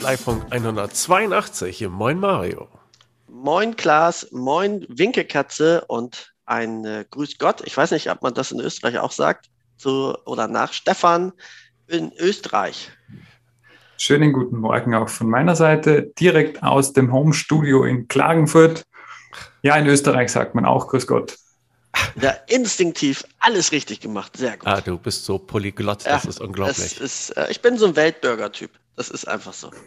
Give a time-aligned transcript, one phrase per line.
[0.00, 1.90] Kanzleifunk 182.
[1.90, 2.68] Moin Mario.
[3.28, 7.60] Moin Klaas, moin Winkelkatze und ein äh, Grüß Gott.
[7.66, 9.50] Ich weiß nicht, ob man das in Österreich auch sagt.
[9.76, 11.32] Zu oder nach Stefan
[11.86, 12.90] in Österreich.
[13.98, 18.86] Schönen guten Morgen auch von meiner Seite, direkt aus dem Home-Studio in Klagenfurt.
[19.60, 21.36] Ja, in Österreich sagt man auch Grüß Gott.
[22.20, 24.36] Ja, instinktiv alles richtig gemacht.
[24.36, 24.66] Sehr gut.
[24.66, 27.00] Ah, du bist so polyglott, das ja, ist unglaublich.
[27.00, 28.70] Ist, äh, ich bin so ein Weltbürger-Typ.
[28.96, 29.70] Das ist einfach so.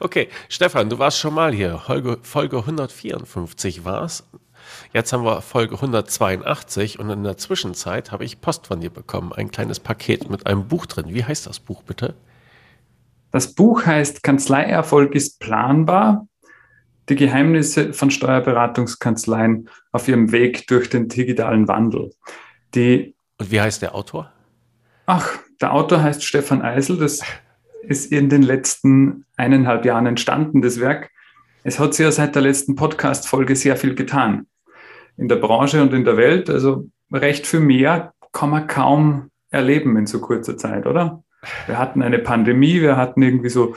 [0.00, 1.78] Okay, Stefan, du warst schon mal hier.
[1.78, 4.24] Folge, Folge 154 war es.
[4.92, 9.32] Jetzt haben wir Folge 182 und in der Zwischenzeit habe ich Post von dir bekommen.
[9.34, 11.06] Ein kleines Paket mit einem Buch drin.
[11.08, 12.14] Wie heißt das Buch bitte?
[13.30, 16.26] Das Buch heißt Kanzleierfolg ist planbar.
[17.10, 22.12] Die Geheimnisse von Steuerberatungskanzleien auf ihrem Weg durch den digitalen Wandel.
[22.74, 24.30] Die und wie heißt der Autor?
[25.06, 26.98] Ach, der Autor heißt Stefan Eisel.
[26.98, 27.20] Das
[27.82, 31.10] ist in den letzten eineinhalb Jahren entstanden, das Werk.
[31.64, 34.46] Es hat sich ja seit der letzten Podcast-Folge sehr viel getan.
[35.16, 36.48] In der Branche und in der Welt.
[36.48, 41.24] Also recht viel mehr kann man kaum erleben in so kurzer Zeit, oder?
[41.66, 43.74] Wir hatten eine Pandemie, wir hatten irgendwie so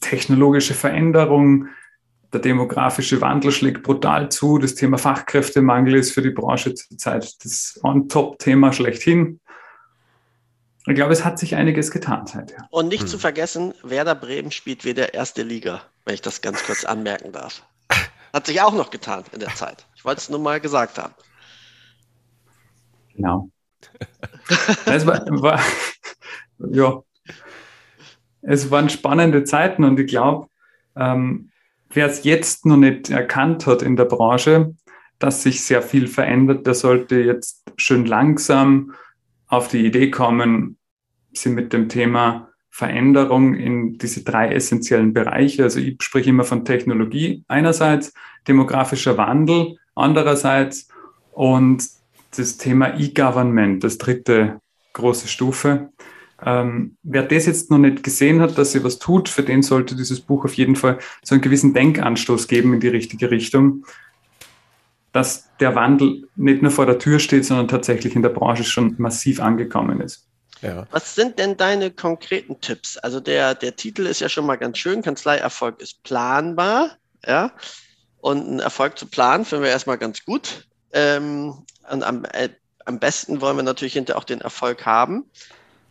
[0.00, 1.70] technologische Veränderungen,
[2.32, 7.80] der demografische Wandel schlägt brutal zu, das Thema Fachkräftemangel ist für die Branche zurzeit das
[7.82, 9.40] On-Top-Thema schlechthin.
[10.86, 12.66] Ich glaube, es hat sich einiges getan seither.
[12.70, 13.08] Und nicht hm.
[13.08, 17.62] zu vergessen, Werder Bremen spielt wieder erste Liga, wenn ich das ganz kurz anmerken darf.
[18.32, 19.86] Hat sich auch noch getan in der Zeit.
[19.96, 21.14] Ich wollte es nur mal gesagt haben.
[23.14, 23.50] Genau.
[24.86, 25.60] Es war, war,
[26.58, 27.02] ja,
[28.42, 30.48] es waren spannende Zeiten und ich glaube,
[30.96, 31.50] ähm,
[31.90, 34.74] wer es jetzt noch nicht erkannt hat in der Branche,
[35.18, 38.94] dass sich sehr viel verändert, der sollte jetzt schön langsam
[39.46, 40.76] auf die Idee kommen,
[41.32, 46.64] sie mit dem Thema Veränderung in diese drei essentiellen Bereiche, also ich spreche immer von
[46.64, 48.12] Technologie einerseits,
[48.46, 50.88] demografischer Wandel andererseits
[51.32, 51.84] und
[52.36, 54.60] das Thema E-Government, das dritte
[54.92, 55.90] große Stufe.
[56.44, 59.96] Ähm, wer das jetzt noch nicht gesehen hat, dass sie was tut, für den sollte
[59.96, 63.84] dieses Buch auf jeden Fall so einen gewissen Denkanstoß geben in die richtige Richtung,
[65.12, 68.94] dass der Wandel nicht nur vor der Tür steht, sondern tatsächlich in der Branche schon
[68.98, 70.26] massiv angekommen ist.
[70.62, 70.86] Ja.
[70.90, 72.96] Was sind denn deine konkreten Tipps?
[72.98, 76.90] Also der, der Titel ist ja schon mal ganz schön, Kanzleierfolg ist planbar,
[77.26, 77.52] ja.
[78.20, 80.66] Und ein Erfolg zu planen finden wir erstmal ganz gut.
[80.92, 82.48] Ähm, und am, äh,
[82.84, 85.24] am besten wollen wir natürlich hinterher auch den Erfolg haben.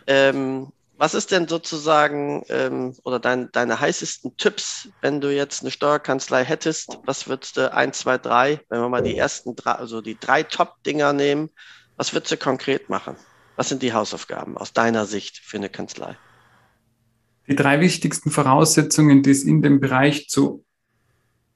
[0.07, 5.69] Ähm, was ist denn sozusagen ähm, oder dein, deine heißesten Tipps, wenn du jetzt eine
[5.69, 6.97] Steuerkanzlei hättest?
[7.05, 10.41] Was würdest du eins, zwei, drei, wenn wir mal die ersten drei, also die drei
[10.41, 11.51] Top-Dinger nehmen,
[11.97, 13.15] was würdest du konkret machen?
[13.57, 16.17] Was sind die Hausaufgaben aus deiner Sicht für eine Kanzlei?
[17.47, 20.65] Die drei wichtigsten Voraussetzungen, die es in dem Bereich zu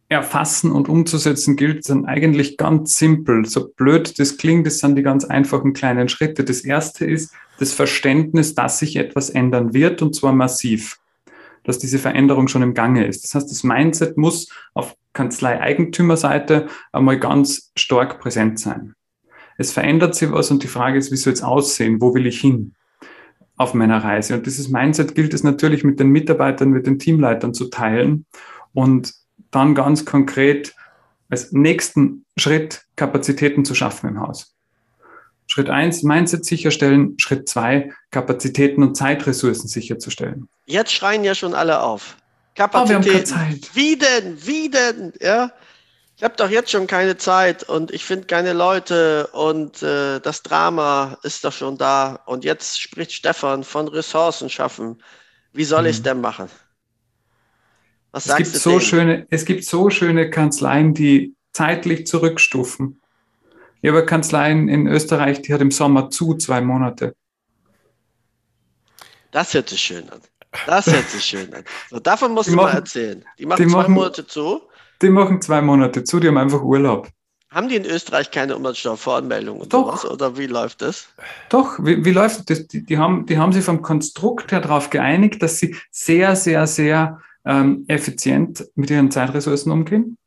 [0.07, 3.45] erfassen und umzusetzen gilt, sind eigentlich ganz simpel.
[3.45, 6.43] So blöd das klingt, das sind die ganz einfachen kleinen Schritte.
[6.43, 10.99] Das erste ist das Verständnis, dass sich etwas ändern wird und zwar massiv.
[11.63, 13.23] Dass diese Veränderung schon im Gange ist.
[13.23, 18.95] Das heißt, das Mindset muss auf Kanzlei-Eigentümerseite einmal ganz stark präsent sein.
[19.57, 22.01] Es verändert sich was und die Frage ist, wie soll es aussehen?
[22.01, 22.73] Wo will ich hin?
[23.61, 24.33] auf meiner Reise.
[24.33, 28.25] Und dieses Mindset gilt es natürlich mit den Mitarbeitern, mit den Teamleitern zu teilen
[28.73, 29.13] und
[29.51, 30.75] dann ganz konkret
[31.29, 34.55] als nächsten Schritt Kapazitäten zu schaffen im Haus.
[35.51, 37.15] Schritt eins Mindset sicherstellen.
[37.19, 40.47] Schritt zwei Kapazitäten und Zeitressourcen sicherzustellen.
[40.65, 42.15] Jetzt schreien ja schon alle auf.
[42.55, 43.01] Kapazitäten.
[43.01, 43.69] Oh, wir haben Zeit.
[43.73, 44.37] Wie denn?
[44.45, 45.11] Wie denn?
[45.19, 45.51] Ja.
[46.15, 50.41] Ich habe doch jetzt schon keine Zeit und ich finde keine Leute und äh, das
[50.41, 52.21] Drama ist doch schon da.
[52.27, 55.03] Und jetzt spricht Stefan von Ressourcen schaffen.
[55.51, 55.87] Wie soll mhm.
[55.89, 56.47] ich es denn machen?
[58.13, 63.00] Was es gibt so schöne, es gibt so schöne Kanzleien, die zeitlich zurückstufen.
[63.81, 67.15] Ich habe Kanzleien in Österreich, die hat im Sommer zu zwei Monate.
[69.31, 70.19] Das hört sich schön an.
[70.67, 71.63] Das hört sich schön an.
[71.89, 73.25] So, davon musst die du machen, mal erzählen.
[73.39, 74.61] Die machen die zwei machen, Monate zu.
[75.01, 77.07] Die machen zwei Monate zu, die haben einfach Urlaub.
[77.49, 79.97] Haben die in Österreich keine Umsatzsteuervoranmeldung Doch.
[79.97, 80.05] sowas?
[80.05, 81.07] Oder wie läuft das?
[81.49, 82.67] Doch, wie, wie läuft das?
[82.67, 86.67] Die, die, haben, die haben sich vom Konstrukt her darauf geeinigt, dass sie sehr, sehr,
[86.67, 90.17] sehr ähm, effizient mit ihren Zeitressourcen umgehen.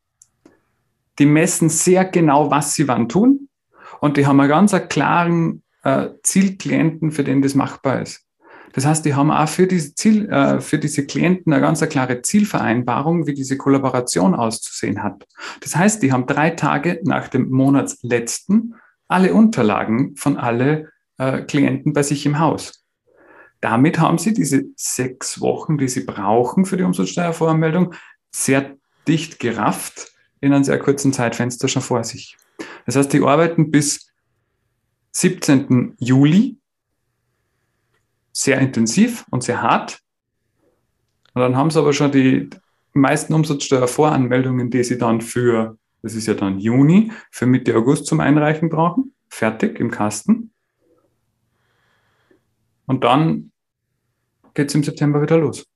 [1.18, 3.48] Die messen sehr genau, was sie wann tun.
[4.00, 8.24] Und die haben einen ganz klaren äh, Zielklienten, für den das machbar ist.
[8.72, 12.22] Das heißt, die haben auch für diese, Ziel, äh, für diese Klienten eine ganz klare
[12.22, 15.24] Zielvereinbarung, wie diese Kollaboration auszusehen hat.
[15.60, 18.74] Das heißt, die haben drei Tage nach dem Monatsletzten
[19.06, 22.84] alle Unterlagen von alle äh, Klienten bei sich im Haus.
[23.60, 27.94] damit haben Sie diese sechs Wochen, die Sie brauchen für die Umsatzsteuervoranmeldung,
[28.30, 28.76] sehr
[29.06, 30.13] dicht gerafft
[30.44, 32.36] in einem sehr kurzen Zeitfenster schon vor sich.
[32.86, 34.12] Das heißt, die arbeiten bis
[35.12, 35.96] 17.
[35.98, 36.58] Juli
[38.32, 40.00] sehr intensiv und sehr hart.
[41.34, 42.50] Und dann haben sie aber schon die
[42.92, 48.20] meisten Umsatzsteuervoranmeldungen, die sie dann für, das ist ja dann Juni, für Mitte August zum
[48.20, 49.14] Einreichen brauchen.
[49.28, 50.52] Fertig im Kasten.
[52.86, 53.50] Und dann
[54.52, 55.66] geht es im September wieder los.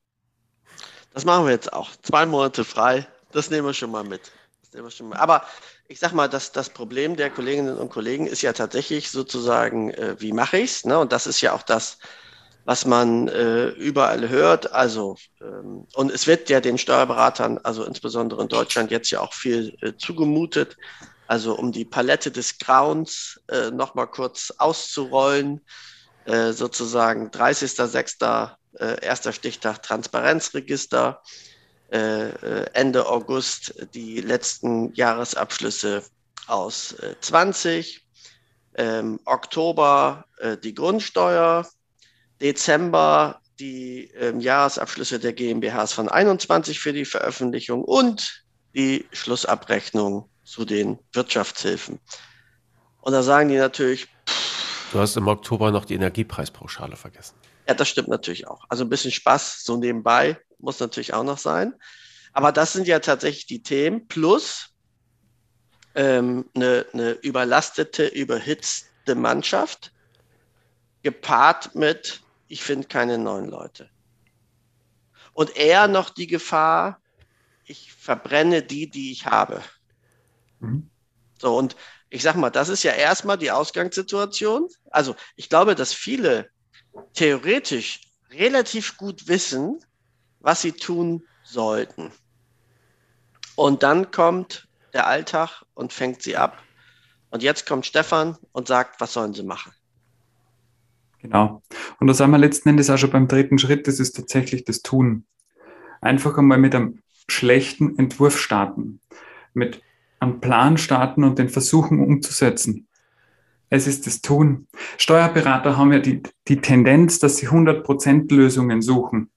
[1.13, 1.89] Das machen wir jetzt auch.
[2.01, 3.07] Zwei Monate frei.
[3.31, 4.31] Das nehmen wir schon mal mit.
[5.17, 5.43] Aber
[5.87, 10.15] ich sag mal, das, das Problem der Kolleginnen und Kollegen ist ja tatsächlich sozusagen, äh,
[10.19, 10.85] wie mache ich es?
[10.85, 10.97] Ne?
[10.99, 11.97] Und das ist ja auch das,
[12.65, 14.71] was man äh, überall hört.
[14.71, 19.33] Also, ähm, und es wird ja den Steuerberatern, also insbesondere in Deutschland, jetzt ja auch
[19.33, 20.77] viel äh, zugemutet.
[21.25, 25.61] Also, um die Palette des Grauens äh, nochmal kurz auszurollen,
[26.25, 28.55] äh, sozusagen 30.06.
[28.73, 31.23] Äh, erster Stichtag Transparenzregister.
[31.91, 36.03] Äh, äh, Ende August die letzten Jahresabschlüsse
[36.45, 38.05] aus 20,
[38.75, 41.67] ähm, Oktober äh, die Grundsteuer,
[42.41, 48.43] Dezember die ähm, Jahresabschlüsse der GmbHs von 21 für die Veröffentlichung und
[48.75, 51.99] die Schlussabrechnung zu den Wirtschaftshilfen.
[53.01, 54.07] Und da sagen die natürlich.
[54.27, 57.35] Pff, du hast im Oktober noch die Energiepreispauschale vergessen.
[57.67, 58.63] Ja, das stimmt natürlich auch.
[58.69, 61.73] Also ein bisschen Spaß so nebenbei muss natürlich auch noch sein.
[62.33, 64.73] Aber das sind ja tatsächlich die Themen plus
[65.95, 69.91] ähm, eine, eine überlastete, überhitzte Mannschaft
[71.01, 73.89] gepaart mit ich finde keine neuen Leute.
[75.33, 76.99] Und eher noch die Gefahr,
[77.63, 79.61] ich verbrenne die, die ich habe.
[80.59, 80.89] Mhm.
[81.39, 81.77] So, und
[82.09, 84.67] ich sag mal, das ist ja erstmal die Ausgangssituation.
[84.89, 86.49] Also, ich glaube, dass viele
[87.13, 88.01] theoretisch
[88.31, 89.79] relativ gut wissen,
[90.39, 92.11] was sie tun sollten.
[93.55, 96.61] Und dann kommt der Alltag und fängt sie ab.
[97.29, 99.71] Und jetzt kommt Stefan und sagt, was sollen sie machen?
[101.21, 101.61] Genau.
[101.99, 104.81] Und da sind wir letzten Endes auch schon beim dritten Schritt, das ist tatsächlich das
[104.81, 105.25] Tun.
[106.01, 109.01] Einfach einmal mit einem schlechten Entwurf starten,
[109.53, 109.81] mit
[110.19, 112.87] einem Plan starten und den versuchen umzusetzen.
[113.69, 114.67] Es ist das Tun.
[114.97, 119.29] Steuerberater haben ja die, die Tendenz, dass sie 100% Lösungen suchen.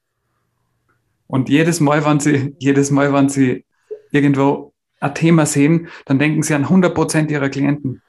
[1.33, 3.65] Und jedes Mal, wenn sie, jedes Mal, wenn sie
[4.11, 8.03] irgendwo ein Thema sehen, dann denken sie an 100% ihrer Klienten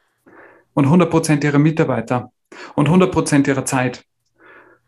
[0.74, 2.34] und 100% ihrer Mitarbeiter
[2.75, 4.04] und 100% ihrer Zeit.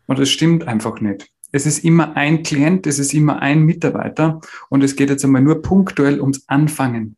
[0.04, 1.30] Und das stimmt einfach nicht.
[1.50, 5.40] Es ist immer ein Klient, es ist immer ein Mitarbeiter und es geht jetzt einmal
[5.40, 7.16] nur punktuell ums Anfangen.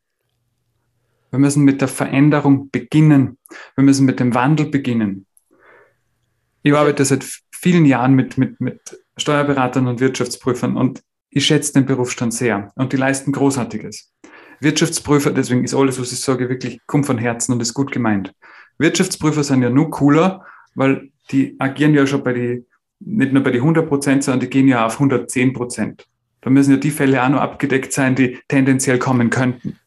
[1.33, 3.39] Wir müssen mit der Veränderung beginnen.
[3.75, 5.27] Wir müssen mit dem Wandel beginnen.
[6.63, 11.87] Ich arbeite seit vielen Jahren mit, mit, mit Steuerberatern und Wirtschaftsprüfern und ich schätze den
[11.87, 14.13] Berufsstand sehr und die leisten Großartiges.
[14.61, 18.33] Wirtschaftsprüfer, deswegen ist alles, was ich sage, wirklich kommt von Herzen und ist gut gemeint.
[18.79, 20.45] Wirtschaftsprüfer sind ja nur cooler,
[20.75, 22.67] weil die agieren ja schon bei die,
[23.01, 26.07] nicht nur bei die 100 Prozent, sondern die gehen ja auf 110 Prozent.
[26.41, 29.79] Da müssen ja die Fälle auch noch abgedeckt sein, die tendenziell kommen könnten.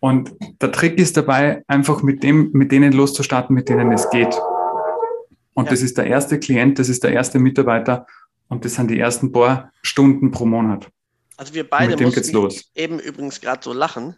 [0.00, 4.38] Und der Trick ist dabei, einfach mit dem, mit denen loszustarten, mit denen es geht.
[5.54, 5.70] Und ja.
[5.70, 8.06] das ist der erste Klient, das ist der erste Mitarbeiter
[8.48, 10.88] und das sind die ersten paar Stunden pro Monat.
[11.36, 14.16] Also wir beide mussten eben übrigens gerade so lachen,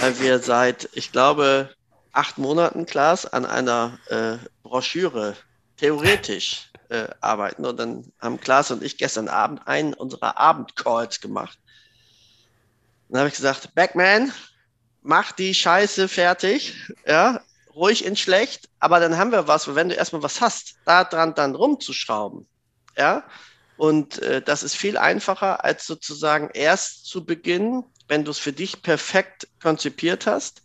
[0.00, 1.70] weil wir seit, ich glaube,
[2.12, 5.36] acht Monaten, Klaas, an einer äh, Broschüre
[5.76, 7.64] theoretisch äh, arbeiten.
[7.64, 11.58] Und dann haben Klaas und ich gestern Abend einen unserer Abendcalls gemacht.
[13.08, 14.32] Dann habe ich gesagt, Backman,
[15.02, 16.74] mach die Scheiße fertig,
[17.06, 17.40] ja,
[17.74, 21.34] ruhig in schlecht, aber dann haben wir was, wenn du erstmal was hast, da dran
[21.34, 22.46] dann rumzuschrauben,
[22.96, 23.24] ja,
[23.76, 28.52] und äh, das ist viel einfacher, als sozusagen erst zu beginnen, wenn du es für
[28.52, 30.62] dich perfekt konzipiert hast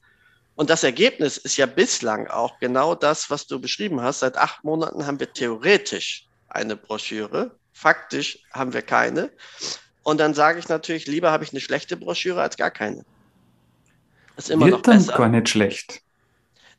[0.58, 4.22] und das Ergebnis ist ja bislang auch genau das, was du beschrieben hast.
[4.22, 7.56] Seit acht Monaten haben wir theoretisch eine Broschüre.
[7.74, 9.32] Faktisch haben wir keine.
[10.02, 13.06] Und dann sage ich natürlich, lieber habe ich eine schlechte Broschüre als gar keine.
[14.36, 15.16] Das ist immer Wird noch dann besser.
[15.16, 16.02] gar nicht schlecht.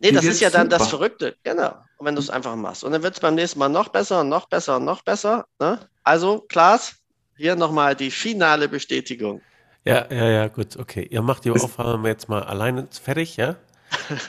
[0.01, 0.79] Nee, Die das ist ja dann super.
[0.79, 1.37] das Verrückte.
[1.45, 1.77] Genau.
[1.99, 2.85] Und wenn du es einfach machst.
[2.85, 5.47] Und dann wird es beim nächsten Mal noch besser und noch besser und noch besser.
[5.59, 5.81] Ne?
[6.05, 6.95] Also, Klaas,
[7.37, 9.43] hier nochmal die finale Bestätigung.
[9.85, 11.07] Ja, ja, ja, gut, okay.
[11.11, 13.57] Ihr macht die Aufnahme jetzt mal alleine fertig, ja?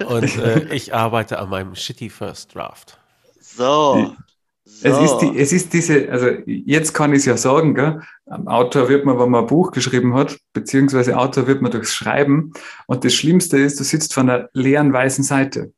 [0.07, 2.97] Und äh, ich arbeite an meinem Shitty First Draft.
[3.39, 4.15] So.
[4.63, 4.87] So.
[4.87, 8.01] Es, ist die, es ist diese, also jetzt kann ich es ja sagen, gell?
[8.45, 12.53] Autor wird man, wenn man ein Buch geschrieben hat, beziehungsweise Autor wird man durchs Schreiben.
[12.85, 15.73] Und das Schlimmste ist, du sitzt von einer leeren weißen Seite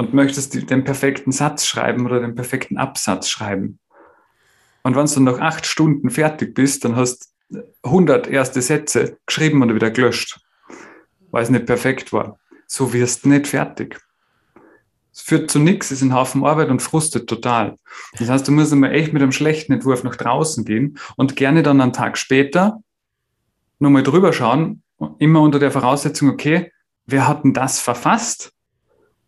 [0.00, 3.78] und möchtest den perfekten Satz schreiben oder den perfekten Absatz schreiben.
[4.82, 9.60] Und wenn du nach acht Stunden fertig bist, dann hast du 100 erste Sätze geschrieben
[9.60, 10.40] und wieder gelöscht,
[11.30, 12.38] weil es nicht perfekt war.
[12.66, 14.00] So wirst du nicht fertig.
[15.12, 17.76] Es führt zu nichts, ist ein Haufen Arbeit und frustet total.
[18.18, 21.62] Das heißt, du musst immer echt mit einem schlechten Entwurf nach draußen gehen und gerne
[21.62, 22.80] dann einen Tag später
[23.78, 24.82] nochmal drüber schauen,
[25.18, 26.72] immer unter der Voraussetzung, okay,
[27.04, 28.54] wer hat denn das verfasst?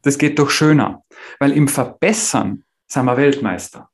[0.03, 1.03] Das geht doch schöner,
[1.39, 3.89] weil im Verbessern sind wir Weltmeister.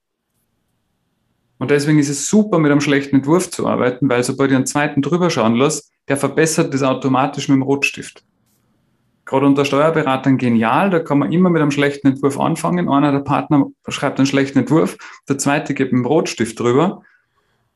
[1.58, 4.66] Und deswegen ist es super, mit einem schlechten Entwurf zu arbeiten, weil sobald ich einen
[4.66, 8.24] zweiten drüber schauen lasse, der verbessert das automatisch mit dem Rotstift.
[9.24, 12.88] Gerade unter Steuerberatern genial, da kann man immer mit einem schlechten Entwurf anfangen.
[12.88, 14.96] Einer der Partner schreibt einen schlechten Entwurf,
[15.28, 17.02] der zweite gibt einen Rotstift drüber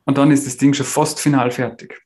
[0.05, 2.02] und dann ist das Ding schon fast final fertig.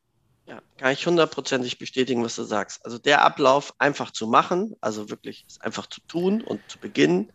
[0.78, 2.86] Kann ich hundertprozentig bestätigen, was du sagst.
[2.86, 7.32] Also der Ablauf einfach zu machen, also wirklich einfach zu tun und zu beginnen,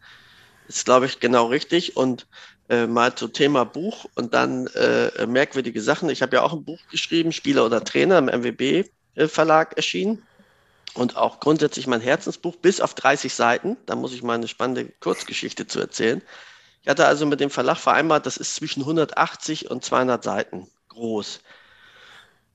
[0.69, 1.97] ist, glaube ich, genau richtig.
[1.97, 2.29] Und
[2.69, 6.09] äh, mal zum Thema Buch und dann äh, merkwürdige Sachen.
[6.09, 9.29] Ich habe ja auch ein Buch geschrieben, Spieler oder Trainer im MWB äh,
[9.77, 10.23] erschienen.
[10.95, 13.77] Und auch grundsätzlich mein Herzensbuch bis auf 30 Seiten.
[13.87, 16.23] Da muss ich mal eine spannende Kurzgeschichte zu erzählen.
[16.83, 21.41] Ich hatte also mit dem Verlag vereinbart, das ist zwischen 180 und 200 Seiten groß.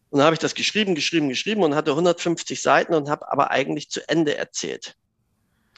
[0.10, 3.52] Und dann habe ich das geschrieben, geschrieben, geschrieben und hatte 150 Seiten und habe aber
[3.52, 4.96] eigentlich zu Ende erzählt.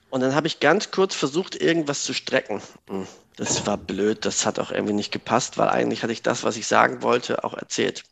[0.10, 2.62] Und dann habe ich ganz kurz versucht, irgendwas zu strecken.
[2.88, 6.44] Hm, das war blöd, das hat auch irgendwie nicht gepasst, weil eigentlich hatte ich das,
[6.44, 8.04] was ich sagen wollte, auch erzählt.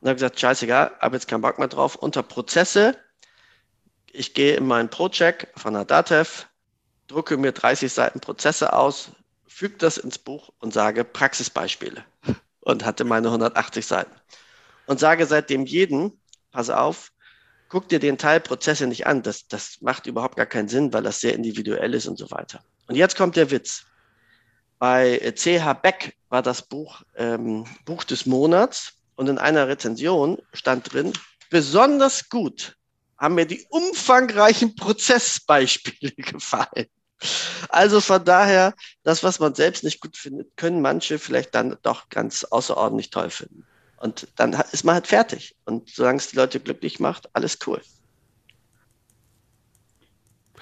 [0.00, 1.96] Und habe gesagt, scheißegal, habe jetzt keinen Bock mehr drauf.
[1.96, 2.96] Unter Prozesse,
[4.10, 6.46] ich gehe in meinen Project von der Datev,
[7.08, 9.10] drucke mir 30 Seiten Prozesse aus,
[9.46, 12.04] füge das ins Buch und sage Praxisbeispiele.
[12.60, 14.14] Und hatte meine 180 Seiten.
[14.86, 16.20] Und sage seitdem jeden,
[16.50, 17.12] pass auf,
[17.68, 19.22] guck dir den Teil Prozesse nicht an.
[19.22, 22.62] Das, das macht überhaupt gar keinen Sinn, weil das sehr individuell ist und so weiter.
[22.88, 23.84] Und jetzt kommt der Witz.
[24.78, 30.92] Bei CH Beck war das Buch ähm, Buch des Monats und in einer Rezension stand
[30.92, 31.12] drin,
[31.50, 32.76] besonders gut
[33.22, 36.88] haben mir die umfangreichen Prozessbeispiele gefallen.
[37.68, 38.74] Also von daher,
[39.04, 43.30] das, was man selbst nicht gut findet, können manche vielleicht dann doch ganz außerordentlich toll
[43.30, 43.64] finden.
[44.02, 45.54] Und dann ist man halt fertig.
[45.64, 47.80] Und solange es die Leute glücklich macht, alles cool.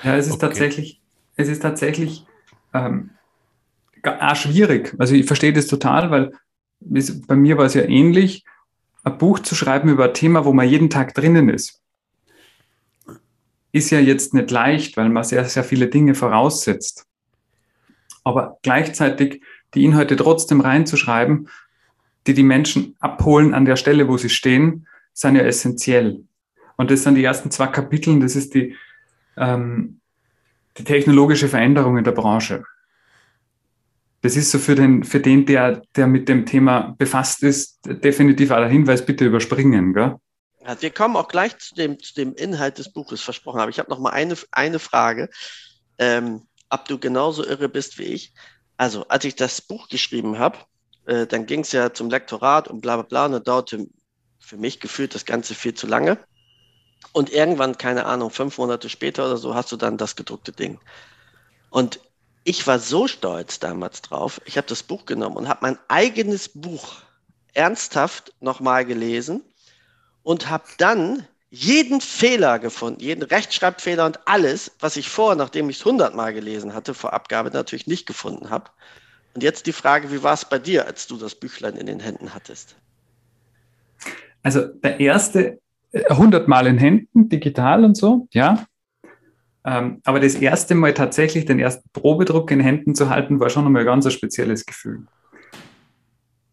[0.02, 0.40] Ja, es ist okay.
[0.46, 1.00] tatsächlich,
[1.36, 2.26] es ist tatsächlich
[2.74, 3.10] ähm,
[4.04, 4.94] auch schwierig.
[4.98, 6.32] Also ich verstehe das total, weil
[6.80, 8.44] bei mir war es ja ähnlich,
[9.04, 11.80] ein Buch zu schreiben über ein Thema, wo man jeden Tag drinnen ist.
[13.72, 17.06] Ist ja jetzt nicht leicht, weil man sehr, sehr viele Dinge voraussetzt.
[18.22, 19.42] Aber gleichzeitig
[19.72, 21.48] die Inhalte trotzdem reinzuschreiben,
[22.26, 26.24] die die Menschen abholen an der Stelle, wo sie stehen, sind ja essentiell.
[26.76, 28.76] Und das sind die ersten zwei Kapitel, das ist die,
[29.36, 30.00] ähm,
[30.78, 32.64] die technologische Veränderung in der Branche.
[34.22, 38.50] Das ist so für den, für den der, der mit dem Thema befasst ist, definitiv
[38.50, 39.94] aller Hinweis, bitte überspringen.
[39.94, 40.16] Gell?
[40.62, 43.60] Ja, wir kommen auch gleich zu dem, zu dem Inhalt des Buches versprochen.
[43.60, 45.30] Aber ich habe noch mal eine, eine Frage,
[45.98, 48.34] ähm, ob du genauso irre bist wie ich.
[48.76, 50.58] Also, als ich das Buch geschrieben habe,
[51.10, 53.86] äh, dann ging es ja zum Lektorat und bla bla bla und dauerte
[54.38, 56.18] für mich gefühlt das Ganze viel zu lange.
[57.12, 60.78] Und irgendwann, keine Ahnung, fünf Monate später oder so, hast du dann das gedruckte Ding.
[61.70, 62.00] Und
[62.44, 64.40] ich war so stolz damals drauf.
[64.44, 67.02] Ich habe das Buch genommen und habe mein eigenes Buch
[67.54, 69.42] ernsthaft nochmal gelesen
[70.22, 75.78] und habe dann jeden Fehler gefunden, jeden Rechtschreibfehler und alles, was ich vorher, nachdem ich
[75.78, 78.70] es hundertmal gelesen hatte, vor Abgabe natürlich nicht gefunden habe.
[79.34, 82.00] Und jetzt die Frage, wie war es bei dir, als du das Büchlein in den
[82.00, 82.76] Händen hattest?
[84.42, 85.60] Also der erste
[85.92, 88.64] 100 äh, Mal in Händen, digital und so, ja.
[89.64, 93.66] Ähm, aber das erste Mal tatsächlich den ersten Probedruck in Händen zu halten, war schon
[93.66, 95.06] einmal ein ganz spezielles Gefühl.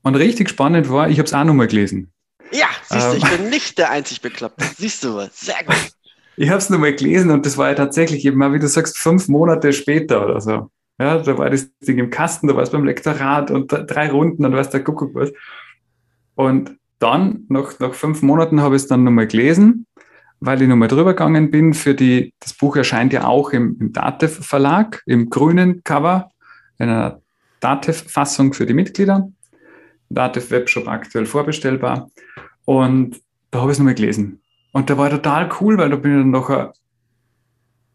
[0.04, 2.12] Und richtig spannend war, ich habe es auch nochmal gelesen.
[2.52, 4.66] Ja, siehst du, ähm, ich bin nicht der einzig Bekloppte.
[4.78, 5.40] Siehst du was?
[5.40, 5.76] Sehr gut.
[6.36, 8.98] Ich habe es nochmal gelesen und das war ja tatsächlich eben mal, wie du sagst,
[8.98, 10.70] fünf Monate später oder so.
[11.00, 14.46] Ja, da war das Ding im Kasten, da war es beim Lektorat und drei Runden
[14.46, 15.32] und weiß der Kuckuck was.
[16.36, 19.86] Und dann, nach, nach fünf Monaten, habe ich es dann nochmal gelesen,
[20.40, 21.74] weil ich nochmal drüber gegangen bin.
[21.76, 26.32] Für die, das Buch erscheint ja auch im, im Datev Verlag, im grünen Cover,
[26.80, 27.22] in einer
[27.60, 29.30] Datev-Fassung für die Mitglieder.
[30.10, 32.10] Datev Webshop aktuell vorbestellbar.
[32.66, 34.42] Und da habe ich es nochmal gelesen.
[34.74, 36.74] Und der war total cool, weil da bin ich dann nachher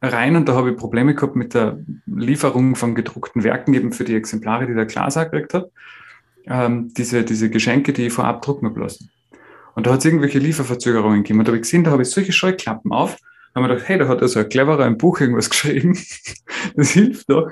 [0.02, 4.04] rein und da habe ich Probleme gehabt mit der Lieferung von gedruckten Werken eben für
[4.04, 5.70] die Exemplare, die der Glaser gekriegt hat.
[6.46, 9.10] Ähm, diese, diese Geschenke, die ich vorab drucken habe lassen.
[9.74, 11.38] Und da hat es irgendwelche Lieferverzögerungen gegeben.
[11.38, 13.16] Und da habe ich gesehen, da habe ich solche Scheuklappen auf
[13.54, 15.96] haben wir gedacht, hey, da hat also ein cleverer im Buch irgendwas geschrieben.
[16.74, 17.50] das hilft doch.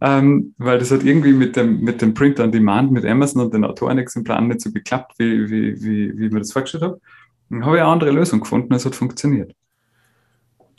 [0.00, 3.54] Ähm, weil das hat irgendwie mit dem, mit dem Print on Demand, mit Amazon und
[3.54, 7.00] den Autorenexemplaren nicht so geklappt, wie, wie, wie, wie mir das vorgestellt habe.
[7.48, 9.52] Dann habe ich eine andere Lösung gefunden, es hat funktioniert.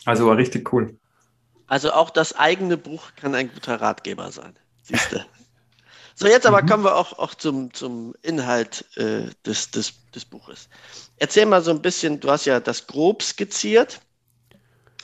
[0.06, 0.98] Also war richtig cool.
[1.68, 4.58] Also auch das eigene Buch kann ein guter Ratgeber sein.
[4.84, 5.26] Siehst du?
[6.20, 6.68] So, jetzt aber mhm.
[6.68, 10.68] kommen wir auch, auch zum, zum Inhalt äh, des, des, des Buches.
[11.18, 14.00] Erzähl mal so ein bisschen, du hast ja das grob skizziert,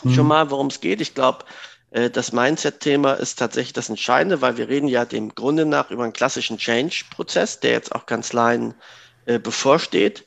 [0.01, 0.13] mhm.
[0.15, 1.01] schon mal, worum es geht.
[1.01, 1.46] Ich glaube,
[1.91, 6.03] äh, das Mindset-Thema ist tatsächlich das Entscheidende, weil wir reden ja dem Grunde nach über
[6.03, 8.74] einen klassischen Change-Prozess, der jetzt auch Kanzleien
[9.25, 10.25] äh, bevorsteht.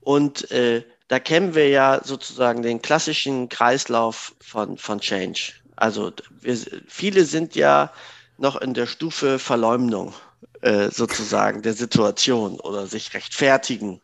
[0.00, 5.52] Und äh, da kennen wir ja sozusagen den klassischen Kreislauf von, von Change.
[5.76, 6.56] Also wir,
[6.88, 7.92] viele sind ja
[8.38, 10.14] noch in der Stufe Verleumdung
[10.60, 14.00] äh, sozusagen der Situation oder sich rechtfertigen.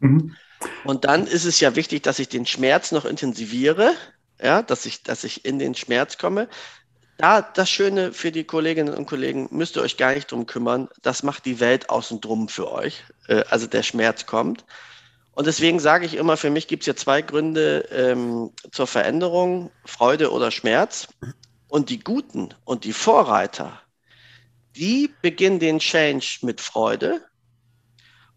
[0.00, 0.36] Mhm.
[0.84, 3.94] Und dann ist es ja wichtig, dass ich den Schmerz noch intensiviere,
[4.40, 6.48] ja, dass ich, dass ich in den Schmerz komme.
[7.18, 10.88] Da das Schöne für die Kolleginnen und Kollegen, müsst ihr euch gar nicht drum kümmern.
[11.02, 13.04] Das macht die Welt außen drum für euch.
[13.28, 14.64] Äh, also der Schmerz kommt.
[15.34, 19.70] Und deswegen sage ich immer, für mich gibt es ja zwei Gründe ähm, zur Veränderung,
[19.84, 21.08] Freude oder Schmerz.
[21.68, 23.80] Und die Guten und die Vorreiter,
[24.76, 27.22] die beginnen den Change mit Freude.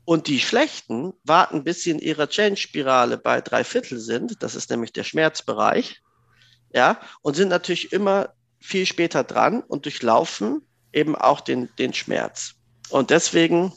[0.05, 4.41] Und die Schlechten warten, bis sie in ihrer Change-Spirale bei drei Viertel sind.
[4.41, 6.01] Das ist nämlich der Schmerzbereich.
[6.71, 10.61] Ja, und sind natürlich immer viel später dran und durchlaufen
[10.93, 12.55] eben auch den, den Schmerz.
[12.89, 13.73] Und deswegen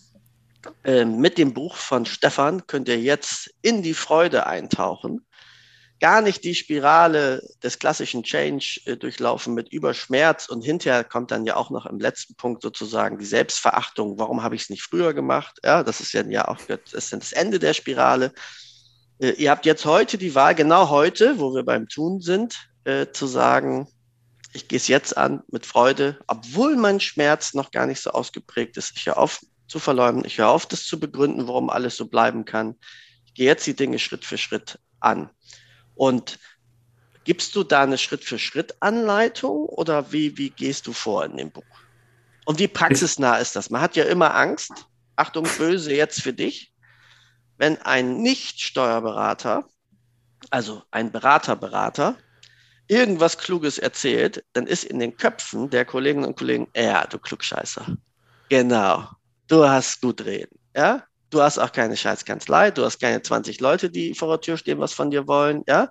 [0.84, 5.24] mit dem Buch von Stefan könnt ihr jetzt in die Freude eintauchen
[6.00, 11.44] gar nicht die Spirale des klassischen Change äh, durchlaufen mit Überschmerz und hinterher kommt dann
[11.44, 14.18] ja auch noch im letzten Punkt sozusagen die Selbstverachtung.
[14.18, 15.58] Warum habe ich es nicht früher gemacht?
[15.64, 18.32] Ja, das ist ja auch das, das Ende der Spirale.
[19.18, 23.06] Äh, ihr habt jetzt heute die Wahl, genau heute, wo wir beim Tun sind, äh,
[23.12, 23.88] zu sagen,
[24.52, 28.76] ich gehe es jetzt an mit Freude, obwohl mein Schmerz noch gar nicht so ausgeprägt
[28.76, 28.92] ist.
[28.96, 32.44] Ich höre auf zu verleumden, ich höre auf, das zu begründen, warum alles so bleiben
[32.44, 32.74] kann.
[33.26, 35.30] Ich gehe jetzt die Dinge Schritt für Schritt an.
[35.94, 36.38] Und
[37.24, 41.64] gibst du da eine Schritt-für-Schritt-Anleitung oder wie, wie gehst du vor in dem Buch?
[42.46, 43.68] Und wie praxisnah ist das?
[43.68, 44.72] Man hat ja immer Angst,
[45.16, 46.72] Achtung, böse jetzt für dich,
[47.58, 49.68] wenn ein Nicht-Steuerberater,
[50.48, 52.16] also ein Berater-Berater,
[52.86, 57.84] irgendwas Kluges erzählt, dann ist in den Köpfen der Kolleginnen und Kollegen, ja, du Klugscheißer.
[58.48, 59.06] Genau,
[59.48, 60.58] du hast gut reden.
[60.76, 64.56] Ja, Du hast auch keine Scheißkanzlei, du hast keine 20 Leute, die vor der Tür
[64.56, 65.90] stehen, was von dir wollen, ja?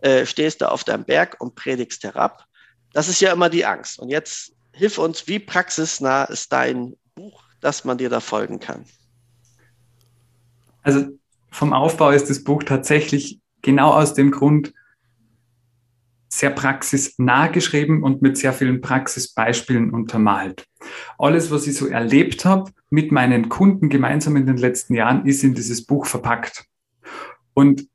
[0.00, 2.44] Äh, stehst da auf deinem Berg und predigst herab.
[2.92, 3.98] Das ist ja immer die Angst.
[3.98, 8.84] Und jetzt hilf uns, wie praxisnah ist dein Buch, dass man dir da folgen kann?
[10.82, 11.06] Also
[11.50, 14.72] vom Aufbau ist das Buch tatsächlich genau aus dem Grund
[16.32, 20.66] sehr praxisnah geschrieben und mit sehr vielen Praxisbeispielen untermalt.
[21.18, 25.44] Alles, was ich so erlebt habe mit meinen Kunden gemeinsam in den letzten Jahren, ist
[25.44, 26.64] in dieses Buch verpackt.
[27.52, 27.86] Und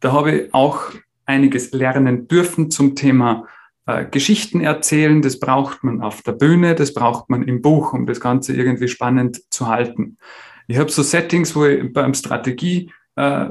[0.00, 0.92] da habe ich auch
[1.24, 3.48] einiges lernen dürfen zum Thema
[3.86, 5.22] äh, Geschichten erzählen.
[5.22, 8.88] Das braucht man auf der Bühne, das braucht man im Buch, um das Ganze irgendwie
[8.88, 10.18] spannend zu halten.
[10.66, 12.92] Ich habe so Settings, wo ich beim Strategie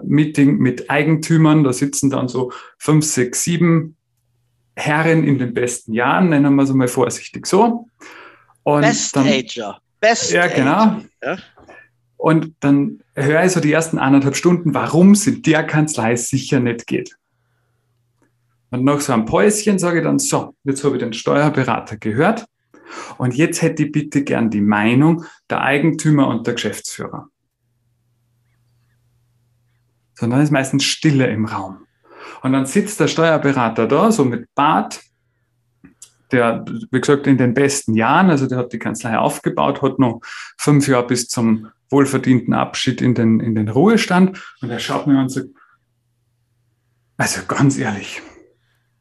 [0.03, 1.63] Meeting mit Eigentümern.
[1.63, 3.95] Da sitzen dann so fünf, sechs, sieben
[4.75, 7.87] Herren in den besten Jahren, nennen wir es mal vorsichtig so.
[8.63, 9.79] Und Best dann, Ager.
[9.99, 11.01] Best ja, genau.
[11.21, 11.37] Ja.
[12.17, 16.59] Und dann höre ich so die ersten anderthalb Stunden, warum es in der Kanzlei sicher
[16.59, 17.15] nicht geht.
[18.71, 22.45] Und nach so einem Päuschen sage ich dann, so, jetzt habe ich den Steuerberater gehört
[23.17, 27.29] und jetzt hätte ich bitte gern die Meinung der Eigentümer und der Geschäftsführer
[30.19, 31.87] sondern ist meistens Stille im Raum.
[32.41, 35.01] Und dann sitzt der Steuerberater da, so mit Bart,
[36.31, 40.21] der, wie gesagt, in den besten Jahren, also der hat die Kanzlei aufgebaut, hat noch
[40.57, 44.39] fünf Jahre bis zum wohlverdienten Abschied in den, in den Ruhestand.
[44.61, 45.47] Und er schaut mir an und sagt,
[47.17, 48.21] also ganz ehrlich,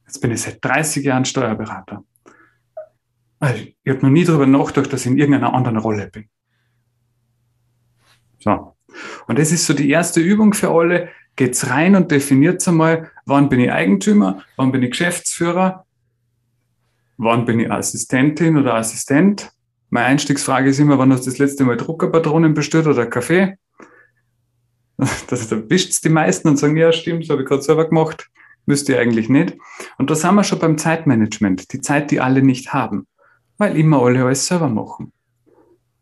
[0.06, 2.04] jetzt bin ich seit 30 Jahren Steuerberater.
[3.40, 6.28] Also ich habe noch nie darüber nachgedacht, dass ich in irgendeiner anderen Rolle bin.
[8.38, 8.77] So.
[9.26, 11.08] Und das ist so die erste Übung für alle.
[11.36, 15.86] Geht's rein und definiert einmal, wann bin ich Eigentümer, wann bin ich Geschäftsführer,
[17.16, 19.52] wann bin ich Assistentin oder Assistent.
[19.90, 23.56] Meine Einstiegsfrage ist immer, wann hast du das letzte Mal Druckerpatronen bestellt oder Kaffee?
[25.28, 28.30] Das erwischt die meisten und sagen, ja, stimmt, das habe ich gerade selber gemacht.
[28.66, 29.56] Müsst ihr eigentlich nicht.
[29.96, 31.72] Und da sind wir schon beim Zeitmanagement.
[31.72, 33.06] Die Zeit, die alle nicht haben.
[33.58, 35.12] Weil immer alle alles selber machen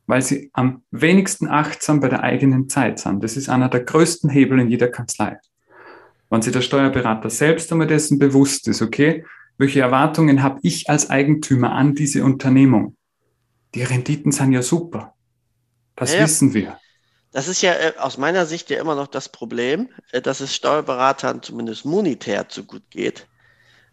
[0.06, 3.22] weil sie am wenigsten achtsam bei der eigenen Zeit sind.
[3.22, 5.38] Das ist einer der größten Hebel in jeder Kanzlei.
[6.30, 9.24] wenn sich der Steuerberater selbst einmal dessen bewusst ist, okay,
[9.58, 12.96] welche Erwartungen habe ich als Eigentümer an diese Unternehmung?
[13.74, 15.14] Die Renditen sind ja super.
[15.94, 16.78] Das ja, wissen wir.
[17.32, 20.54] Das ist ja äh, aus meiner Sicht ja immer noch das Problem, äh, dass es
[20.54, 23.26] Steuerberatern zumindest monetär zu gut geht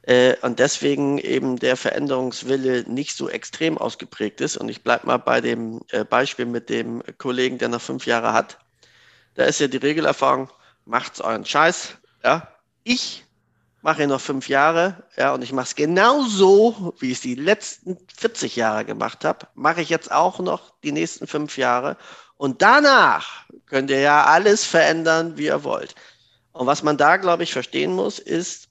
[0.03, 4.57] äh, und deswegen eben der Veränderungswille nicht so extrem ausgeprägt ist.
[4.57, 8.33] Und ich bleibe mal bei dem äh, Beispiel mit dem Kollegen, der noch fünf Jahre
[8.33, 8.59] hat.
[9.35, 10.49] Da ist ja die Regelerfahrung,
[10.85, 11.95] macht's euren Scheiß.
[12.23, 12.49] Ja?
[12.83, 13.23] Ich
[13.81, 17.97] mache noch fünf Jahre, ja, und ich mache es genauso, wie ich es die letzten
[18.17, 21.97] 40 Jahre gemacht habe, mache ich jetzt auch noch die nächsten fünf Jahre.
[22.37, 25.95] Und danach könnt ihr ja alles verändern, wie ihr wollt.
[26.53, 28.69] Und was man da, glaube ich, verstehen muss, ist,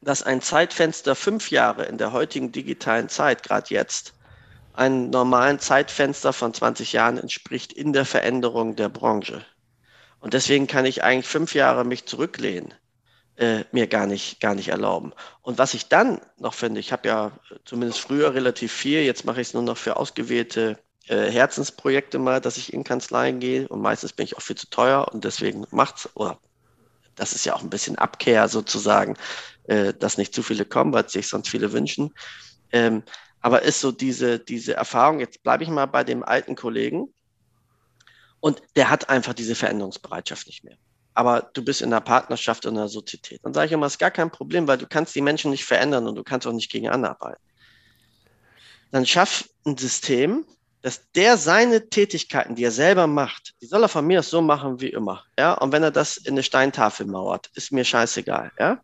[0.00, 4.14] dass ein Zeitfenster fünf Jahre in der heutigen digitalen Zeit, gerade jetzt,
[4.74, 9.44] einem normalen Zeitfenster von 20 Jahren entspricht in der Veränderung der Branche.
[10.20, 12.74] Und deswegen kann ich eigentlich fünf Jahre mich zurücklehnen,
[13.36, 15.12] äh, mir gar nicht, gar nicht erlauben.
[15.42, 17.32] Und was ich dann noch finde, ich habe ja
[17.64, 22.40] zumindest früher relativ viel, jetzt mache ich es nur noch für ausgewählte äh, Herzensprojekte mal,
[22.40, 25.66] dass ich in Kanzleien gehe und meistens bin ich auch viel zu teuer und deswegen
[25.70, 26.38] macht's, oder
[27.14, 29.16] das ist ja auch ein bisschen Abkehr sozusagen,
[29.68, 32.12] äh, dass nicht zu viele kommen, weil sich sonst viele wünschen.
[32.72, 33.02] Ähm,
[33.40, 37.12] aber ist so diese, diese Erfahrung, jetzt bleibe ich mal bei dem alten Kollegen
[38.40, 40.76] und der hat einfach diese Veränderungsbereitschaft nicht mehr.
[41.14, 43.40] Aber du bist in einer Partnerschaft, in einer Sozietät.
[43.42, 45.64] Dann sage ich immer, es ist gar kein Problem, weil du kannst die Menschen nicht
[45.64, 47.42] verändern und du kannst auch nicht gegen anarbeiten.
[48.90, 50.46] Dann schaff ein System,
[50.82, 54.80] dass der seine Tätigkeiten, die er selber macht, die soll er von mir so machen
[54.80, 55.24] wie immer.
[55.36, 55.54] Ja?
[55.54, 58.52] Und wenn er das in eine Steintafel mauert, ist mir scheißegal.
[58.58, 58.80] Ja?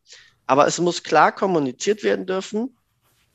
[0.47, 2.77] Aber es muss klar kommuniziert werden dürfen.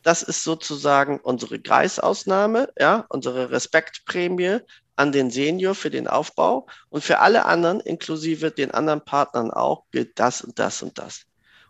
[0.03, 4.59] Das ist sozusagen unsere Greisausnahme, ja, unsere Respektprämie
[4.95, 9.85] an den Senior für den Aufbau und für alle anderen, inklusive den anderen Partnern auch,
[9.91, 11.21] gilt das und das und das.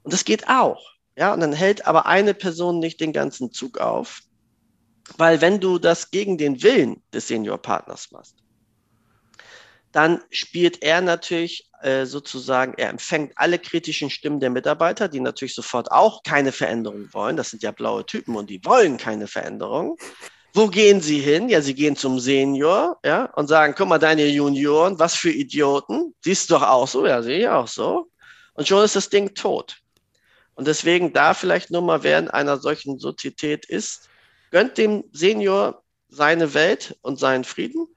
[0.04, 0.84] Und das geht auch.
[1.16, 4.22] Ja, und dann hält aber eine Person nicht den ganzen Zug auf,
[5.18, 8.36] weil wenn du das gegen den Willen des Seniorpartners machst,
[9.92, 15.56] dann spielt er natürlich äh, sozusagen, er empfängt alle kritischen Stimmen der Mitarbeiter, die natürlich
[15.56, 17.38] sofort auch keine Veränderung wollen.
[17.38, 19.98] Das sind ja blaue Typen und die wollen keine Veränderung.
[20.54, 21.50] Wo gehen sie hin?
[21.50, 26.16] Ja, sie gehen zum Senior, ja, und sagen, guck mal, deine Junioren, was für Idioten.
[26.22, 27.06] Siehst du doch auch so?
[27.06, 28.10] Ja, sehe ich auch so.
[28.54, 29.78] Und schon ist das Ding tot.
[30.56, 34.10] Und deswegen da vielleicht nur mal, wer in einer solchen Sozietät ist,
[34.52, 37.88] Gönnt dem Senior seine Welt und seinen Frieden,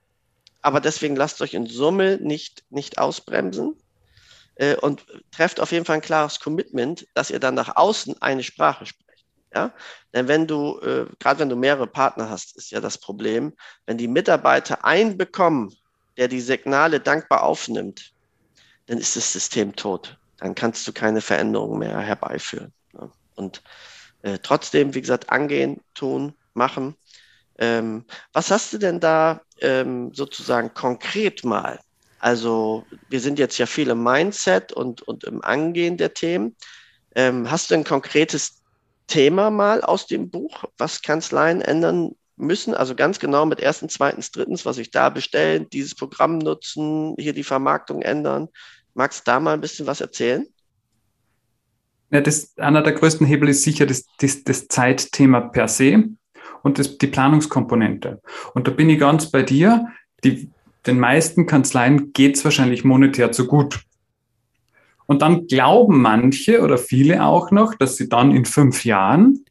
[0.62, 3.76] aber deswegen lasst euch in Summe nicht, nicht ausbremsen
[4.54, 8.42] äh, und trefft auf jeden Fall ein klares Commitment, dass ihr dann nach außen eine
[8.42, 9.26] Sprache sprecht.
[9.54, 9.72] Ja?
[10.14, 13.52] Denn wenn du, äh, gerade wenn du mehrere Partner hast, ist ja das Problem,
[13.86, 15.74] wenn die Mitarbeiter einen bekommen,
[16.16, 18.12] der die Signale dankbar aufnimmt,
[18.86, 20.18] dann ist das System tot.
[20.38, 22.72] Dann kannst du keine Veränderung mehr herbeiführen.
[22.94, 23.10] Ja?
[23.34, 23.62] Und
[24.22, 26.96] äh, trotzdem, wie gesagt, angehen, tun, machen.
[27.62, 31.78] Ähm, was hast du denn da ähm, sozusagen konkret mal?
[32.18, 36.56] Also wir sind jetzt ja viel im Mindset und, und im Angehen der Themen.
[37.14, 38.62] Ähm, hast du ein konkretes
[39.06, 42.74] Thema mal aus dem Buch, was Kanzleien ändern müssen?
[42.74, 47.32] Also ganz genau mit ersten, zweitens, drittens, was ich da bestellen, dieses Programm nutzen, hier
[47.32, 48.48] die Vermarktung ändern.
[48.94, 50.48] Magst du da mal ein bisschen was erzählen?
[52.10, 56.08] Ja, das, einer der größten Hebel ist sicher das, das, das Zeitthema per se
[56.62, 58.20] und das, die Planungskomponente.
[58.54, 59.88] Und da bin ich ganz bei dir.
[60.24, 60.50] Die,
[60.86, 63.80] den meisten Kanzleien geht es wahrscheinlich monetär zu gut.
[65.06, 69.44] Und dann glauben manche oder viele auch noch, dass sie dann in fünf Jahren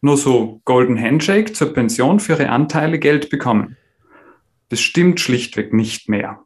[0.00, 3.76] nur so Golden Handshake zur Pension für ihre Anteile Geld bekommen.
[4.68, 6.40] Das stimmt schlichtweg nicht mehr.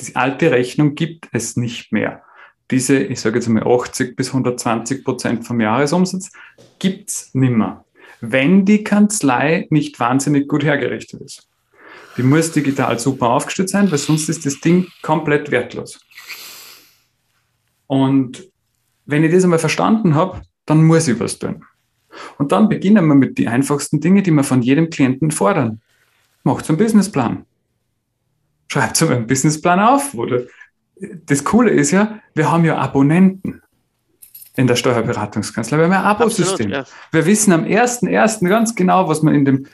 [0.00, 2.22] Die alte Rechnung gibt es nicht mehr.
[2.70, 6.32] Diese, ich sage jetzt mal 80 bis 120 Prozent vom Jahresumsatz,
[6.78, 7.83] gibt es nimmer
[8.20, 11.48] wenn die Kanzlei nicht wahnsinnig gut hergerichtet ist.
[12.16, 16.00] Die muss digital super aufgestellt sein, weil sonst ist das Ding komplett wertlos.
[17.86, 18.48] Und
[19.06, 21.64] wenn ich das einmal verstanden habe, dann muss ich was tun.
[22.38, 25.80] Und dann beginnen wir mit den einfachsten Dingen, die wir von jedem Klienten fordern.
[26.44, 27.44] Macht einen Businessplan.
[28.68, 30.14] Schreibt so einen Businessplan auf.
[30.14, 30.42] Oder
[31.26, 33.60] das Coole ist ja, wir haben ja Abonnenten
[34.56, 35.78] in der Steuerberatungskanzlei.
[35.78, 36.70] Wir haben ein Abosystem.
[36.70, 36.84] Ja.
[37.10, 38.48] Wir wissen am 1.1.
[38.48, 39.66] ganz genau, was wir in dem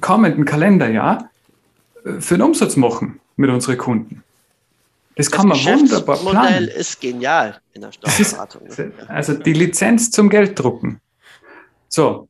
[0.00, 1.30] kommenden Kalenderjahr
[2.04, 4.22] äh, für einen Umsatz machen mit unseren Kunden.
[5.16, 6.34] Das, das kann man wunderbar planen.
[6.34, 8.66] Das Modell ist genial in der Steuerberatung.
[8.66, 11.00] Ist, also die Lizenz zum Gelddrucken.
[11.88, 12.28] So.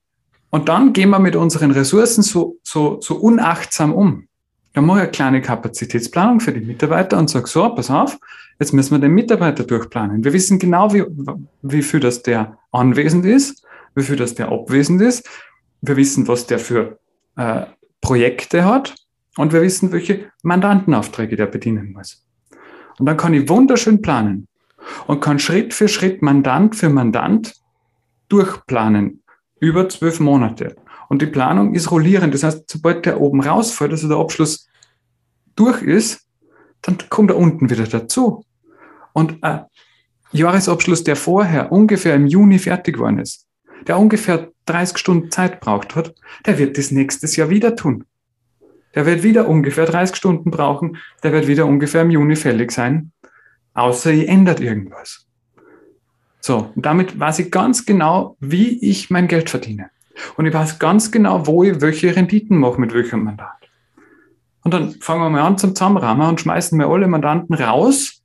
[0.50, 4.28] Und dann gehen wir mit unseren Ressourcen so, so, so unachtsam um.
[4.72, 8.18] Dann mache ich eine kleine Kapazitätsplanung für die Mitarbeiter und sage so, pass auf,
[8.58, 10.24] Jetzt müssen wir den Mitarbeiter durchplanen.
[10.24, 11.04] Wir wissen genau, wie,
[11.62, 15.28] wie viel das der anwesend ist, wie viel das der abwesend ist.
[15.80, 16.98] Wir wissen, was der für
[17.36, 17.66] äh,
[18.00, 18.94] Projekte hat
[19.36, 22.24] und wir wissen, welche Mandantenaufträge der bedienen muss.
[22.98, 24.48] Und dann kann ich wunderschön planen
[25.06, 27.54] und kann Schritt für Schritt, Mandant für Mandant
[28.28, 29.22] durchplanen
[29.60, 30.76] über zwölf Monate.
[31.08, 32.34] Und die Planung ist rollierend.
[32.34, 34.68] Das heißt, sobald der oben rausfällt, also der Abschluss
[35.56, 36.26] durch ist,
[36.82, 38.44] dann kommt er unten wieder dazu.
[39.12, 39.64] Und ein
[40.32, 43.46] Jahresabschluss, der vorher ungefähr im Juni fertig geworden ist,
[43.86, 46.14] der ungefähr 30 Stunden Zeit braucht hat,
[46.46, 48.04] der wird das nächstes Jahr wieder tun.
[48.94, 53.12] Der wird wieder ungefähr 30 Stunden brauchen, der wird wieder ungefähr im Juni fällig sein,
[53.74, 55.26] außer ihr ändert irgendwas.
[56.40, 59.90] So, und damit weiß ich ganz genau, wie ich mein Geld verdiene.
[60.36, 63.68] Und ich weiß ganz genau, wo ich welche Renditen mache mit welchem Mandat.
[64.64, 68.17] Und dann fangen wir mal an zum Zusammenrahmen und schmeißen wir alle Mandanten raus,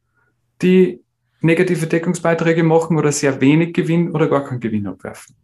[0.63, 1.03] die
[1.41, 5.35] negative Deckungsbeiträge machen oder sehr wenig Gewinn oder gar keinen Gewinn abwerfen.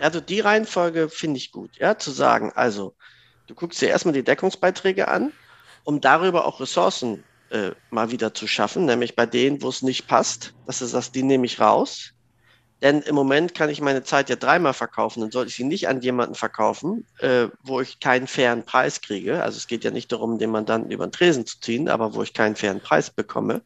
[0.00, 2.94] Also die Reihenfolge finde ich gut, ja, zu sagen, also
[3.48, 5.32] du guckst dir erstmal die Deckungsbeiträge an,
[5.82, 10.06] um darüber auch Ressourcen äh, mal wieder zu schaffen, nämlich bei denen, wo es nicht
[10.06, 12.14] passt, dass du sagst, die nehme ich raus
[12.82, 15.88] denn im Moment kann ich meine Zeit ja dreimal verkaufen und sollte ich sie nicht
[15.88, 19.42] an jemanden verkaufen, äh, wo ich keinen fairen Preis kriege.
[19.42, 22.22] Also es geht ja nicht darum, den Mandanten über den Tresen zu ziehen, aber wo
[22.22, 23.62] ich keinen fairen Preis bekomme.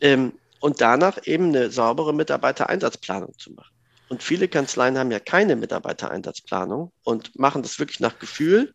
[0.00, 3.72] Ähm, und danach eben eine saubere Mitarbeitereinsatzplanung zu machen.
[4.08, 8.72] Und viele Kanzleien haben ja keine Mitarbeitereinsatzplanung und machen das wirklich nach Gefühl.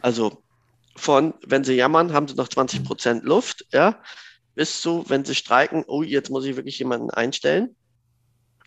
[0.00, 0.42] Also
[0.96, 4.00] von, wenn sie jammern, haben sie noch 20 Prozent Luft, ja,
[4.54, 7.74] bis zu, wenn sie streiken, oh, jetzt muss ich wirklich jemanden einstellen.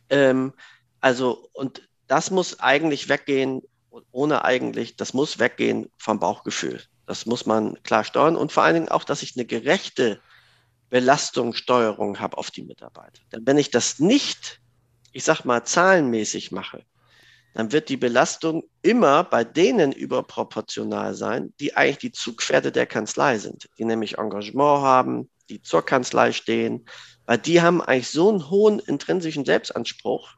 [0.10, 0.54] Ähm,
[1.00, 3.62] also, und das muss eigentlich weggehen,
[4.12, 6.82] ohne eigentlich, das muss weggehen vom Bauchgefühl.
[7.06, 10.20] Das muss man klar steuern und vor allen Dingen auch, dass ich eine gerechte
[10.90, 13.22] Belastungssteuerung habe auf die Mitarbeiter.
[13.32, 14.60] Denn wenn ich das nicht,
[15.12, 16.84] ich sag mal, zahlenmäßig mache,
[17.54, 23.38] dann wird die Belastung immer bei denen überproportional sein, die eigentlich die Zugpferde der Kanzlei
[23.40, 26.86] sind, die nämlich Engagement haben, die zur Kanzlei stehen,
[27.26, 30.36] weil die haben eigentlich so einen hohen intrinsischen Selbstanspruch,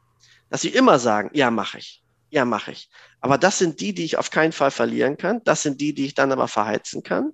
[0.48, 2.02] dass sie immer sagen, ja, mache ich.
[2.30, 2.88] Ja, mache ich.
[3.20, 5.42] Aber das sind die, die ich auf keinen Fall verlieren kann.
[5.44, 7.32] Das sind die, die ich dann aber verheizen kann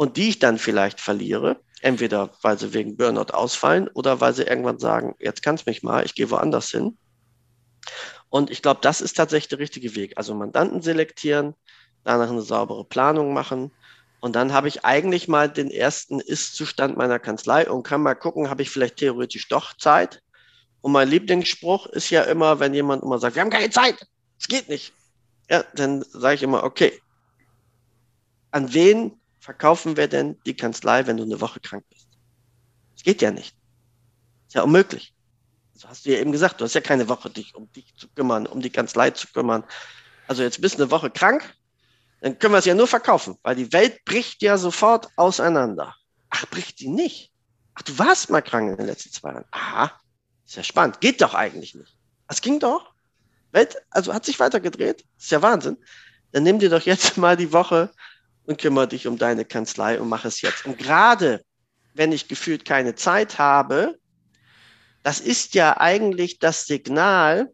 [0.00, 1.60] und die ich dann vielleicht verliere.
[1.82, 6.06] Entweder weil sie wegen Burnout ausfallen oder weil sie irgendwann sagen, jetzt kannst mich mal,
[6.06, 6.96] ich gehe woanders hin.
[8.30, 10.14] Und ich glaube, das ist tatsächlich der richtige Weg.
[10.16, 11.54] Also Mandanten selektieren,
[12.02, 13.72] danach eine saubere Planung machen
[14.20, 18.48] und dann habe ich eigentlich mal den ersten Ist-Zustand meiner Kanzlei und kann mal gucken,
[18.48, 20.22] habe ich vielleicht theoretisch doch Zeit.
[20.80, 23.98] Und mein Lieblingsspruch ist ja immer, wenn jemand immer sagt, wir haben keine Zeit,
[24.38, 24.94] es geht nicht.
[25.50, 26.98] Ja, dann sage ich immer, okay,
[28.50, 32.08] an wen verkaufen wir denn die Kanzlei, wenn du eine Woche krank bist?
[32.96, 33.56] Es geht ja nicht.
[34.46, 35.14] Ist ja unmöglich.
[35.74, 38.06] So hast du ja eben gesagt, du hast ja keine Woche, dich um dich zu
[38.08, 39.64] kümmern, um die Kanzlei zu kümmern.
[40.28, 41.54] Also jetzt bist du eine Woche krank,
[42.20, 45.94] dann können wir es ja nur verkaufen, weil die Welt bricht ja sofort auseinander.
[46.28, 47.32] Ach, bricht die nicht?
[47.74, 49.46] Ach, du warst mal krank in den letzten zwei Jahren.
[49.50, 49.90] Aha,
[50.46, 51.00] ist ja spannend.
[51.00, 51.96] Geht doch eigentlich nicht.
[52.28, 52.92] Es ging doch.
[53.52, 55.04] Welt, also hat sich weitergedreht.
[55.18, 55.78] Ist ja Wahnsinn.
[56.32, 57.90] Dann nimm dir doch jetzt mal die Woche
[58.50, 60.66] und kümmere dich um deine Kanzlei und mach es jetzt.
[60.66, 61.44] Und gerade
[61.94, 63.96] wenn ich gefühlt keine Zeit habe,
[65.04, 67.52] das ist ja eigentlich das Signal,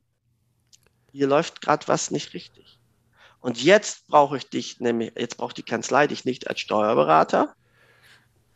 [1.13, 2.81] hier läuft gerade was nicht richtig.
[3.41, 7.55] Und jetzt brauche ich dich, nämlich, jetzt braucht die Kanzlei dich nicht als Steuerberater.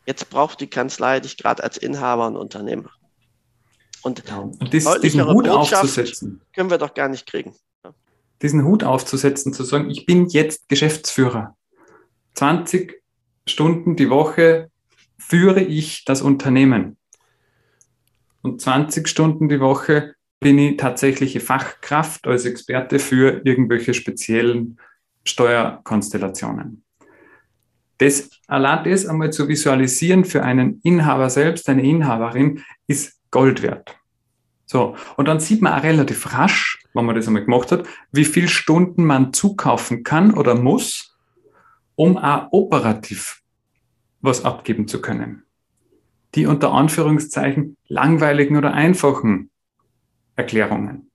[0.07, 2.89] Jetzt braucht die Kanzlei dich gerade als Inhaber und Unternehmer.
[4.01, 4.51] Und, genau.
[4.71, 6.41] dies, diesen Hut Botschaft aufzusetzen.
[6.55, 7.55] Können wir doch gar nicht kriegen.
[8.41, 11.55] Diesen Hut aufzusetzen, zu sagen, ich bin jetzt Geschäftsführer.
[12.33, 13.01] 20
[13.45, 14.69] Stunden die Woche
[15.17, 16.97] führe ich das Unternehmen.
[18.41, 24.79] Und 20 Stunden die Woche bin ich tatsächliche Fachkraft als Experte für irgendwelche speziellen
[25.23, 26.83] Steuerkonstellationen.
[27.99, 33.95] Das, allein das einmal zu visualisieren für einen Inhaber selbst, eine Inhaberin, ist Gold wert.
[34.65, 38.25] So, und dann sieht man auch relativ rasch, wenn man das einmal gemacht hat, wie
[38.25, 41.10] viele Stunden man zukaufen kann oder muss,
[41.95, 43.41] um auch operativ
[44.21, 45.43] was abgeben zu können.
[46.35, 49.49] Die unter Anführungszeichen langweiligen oder einfachen
[50.35, 51.11] Erklärungen.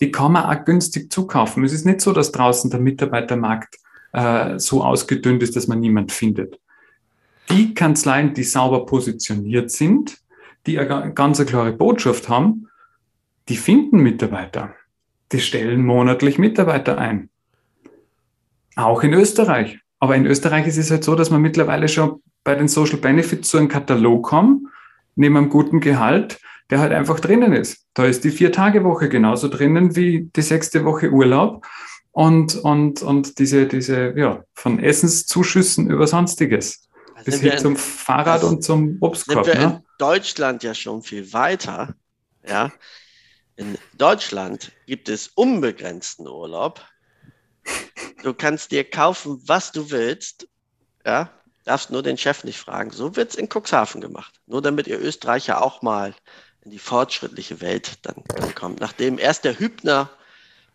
[0.00, 1.64] Die kann man auch günstig zukaufen.
[1.64, 3.76] Es ist nicht so, dass draußen der Mitarbeitermarkt
[4.12, 6.58] äh, so ausgedünnt ist, dass man niemand findet.
[7.50, 10.18] Die Kanzleien, die sauber positioniert sind,
[10.66, 12.68] die eine ganz eine klare Botschaft haben,
[13.48, 14.74] die finden Mitarbeiter.
[15.32, 17.30] Die stellen monatlich Mitarbeiter ein.
[18.76, 19.80] Auch in Österreich.
[19.98, 23.48] Aber in Österreich ist es halt so, dass man mittlerweile schon bei den Social Benefits
[23.48, 24.68] zu einem Katalog kommt,
[25.16, 26.38] neben einem guten Gehalt,
[26.70, 27.86] der halt einfach drinnen ist.
[27.94, 31.66] Da ist die Vier-Tage-Woche genauso drinnen wie die sechste Woche Urlaub
[32.12, 36.88] und, und, und diese, diese, ja, von Essenszuschüssen über Sonstiges.
[37.14, 39.46] Also bis hin zum Fahrrad und zum Obstkorb.
[39.46, 39.74] Sind wir ne?
[39.76, 41.94] in Deutschland ja schon viel weiter.
[42.46, 42.72] Ja.
[43.56, 46.82] In Deutschland gibt es unbegrenzten Urlaub.
[48.22, 50.48] Du kannst dir kaufen, was du willst.
[51.04, 51.30] Ja,
[51.64, 52.90] darfst nur den Chef nicht fragen.
[52.90, 54.40] So wird es in Cuxhaven gemacht.
[54.46, 56.14] Nur damit ihr Österreicher auch mal
[56.62, 58.80] in die fortschrittliche Welt dann, dann kommt.
[58.80, 60.10] Nachdem erst der Hübner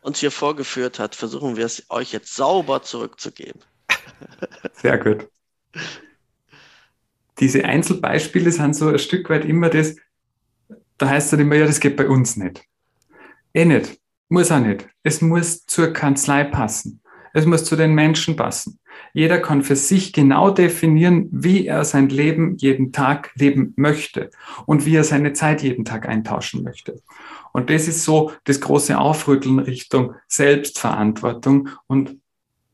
[0.02, 3.62] uns hier vorgeführt hat, versuchen wir es euch jetzt sauber zurückzugeben.
[4.74, 5.28] Sehr gut.
[7.40, 9.96] Diese Einzelbeispiele sind so ein Stück weit immer das,
[10.98, 12.64] da heißt es dann immer, ja, das geht bei uns nicht.
[13.54, 14.00] Eh nicht.
[14.30, 14.88] Muss auch nicht.
[15.04, 17.01] Es muss zur Kanzlei passen.
[17.34, 18.80] Es muss zu den Menschen passen.
[19.13, 24.30] Jeder kann für sich genau definieren, wie er sein Leben jeden Tag leben möchte
[24.65, 27.02] und wie er seine Zeit jeden Tag eintauschen möchte.
[27.54, 32.17] Und das ist so das große Aufrütteln Richtung Selbstverantwortung und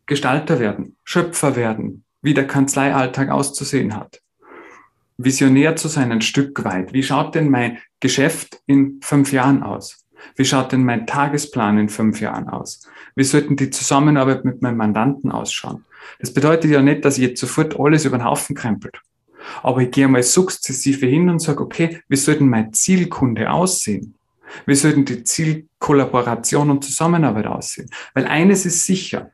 [0.05, 4.21] Gestalter werden, Schöpfer werden, wie der Kanzleialltag auszusehen hat.
[5.17, 6.93] Visionär zu sein ein Stück weit.
[6.93, 10.06] Wie schaut denn mein Geschäft in fünf Jahren aus?
[10.35, 12.87] Wie schaut denn mein Tagesplan in fünf Jahren aus?
[13.15, 15.85] Wie sollten die Zusammenarbeit mit meinem Mandanten ausschauen?
[16.19, 19.01] Das bedeutet ja nicht, dass ich jetzt sofort alles über den Haufen krempelt.
[19.63, 24.15] Aber ich gehe einmal sukzessive hin und sage, okay, wie soll denn mein Zielkunde aussehen?
[24.65, 27.89] Wie sollten die Zielkollaboration und Zusammenarbeit aussehen?
[28.13, 29.31] Weil eines ist sicher,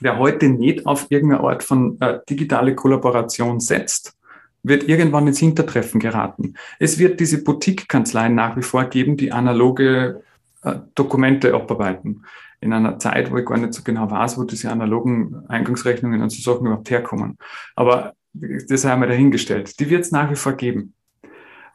[0.00, 4.16] wer heute nicht auf irgendeine Art von äh, digitale Kollaboration setzt,
[4.64, 6.54] wird irgendwann ins Hintertreffen geraten.
[6.80, 10.22] Es wird diese Boutique-Kanzleien nach wie vor geben, die analoge
[10.62, 12.24] äh, Dokumente abarbeiten.
[12.60, 16.30] In einer Zeit, wo ich gar nicht so genau weiß, wo diese analogen Eingangsrechnungen und
[16.30, 17.36] so Sachen überhaupt herkommen.
[17.76, 19.78] Aber das haben wir dahingestellt.
[19.78, 20.94] Die wird es nach wie vor geben.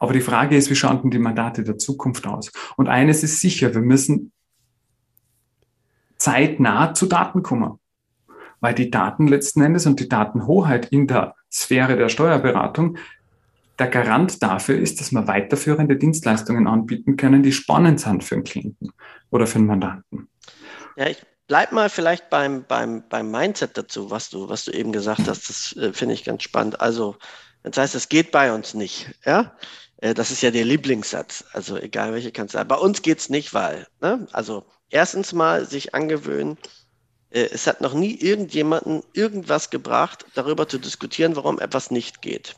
[0.00, 2.50] Aber die Frage ist, wie schauen denn die Mandate der Zukunft aus?
[2.76, 4.32] Und eines ist sicher, wir müssen
[6.16, 7.78] zeitnah zu Daten kommen.
[8.58, 12.96] Weil die Daten letzten Endes und die Datenhoheit in der Sphäre der Steuerberatung
[13.80, 18.44] der Garant dafür ist, dass wir weiterführende Dienstleistungen anbieten können, die spannend sind für den
[18.44, 18.92] Klienten
[19.30, 20.28] oder für den Mandanten.
[20.96, 24.92] Ja, ich bleib mal vielleicht beim, beim, beim Mindset dazu, was du, was du eben
[24.92, 25.48] gesagt hast.
[25.48, 26.80] Das äh, finde ich ganz spannend.
[26.80, 27.16] Also,
[27.62, 29.10] das heißt, es geht bei uns nicht.
[29.24, 29.56] Ja,
[29.96, 31.44] äh, das ist ja der Lieblingssatz.
[31.54, 32.64] Also, egal welche Kanzlei.
[32.64, 34.28] Bei uns geht es nicht, weil, ne?
[34.32, 36.58] also, erstens mal sich angewöhnen,
[37.30, 42.56] es hat noch nie irgendjemanden irgendwas gebracht, darüber zu diskutieren, warum etwas nicht geht.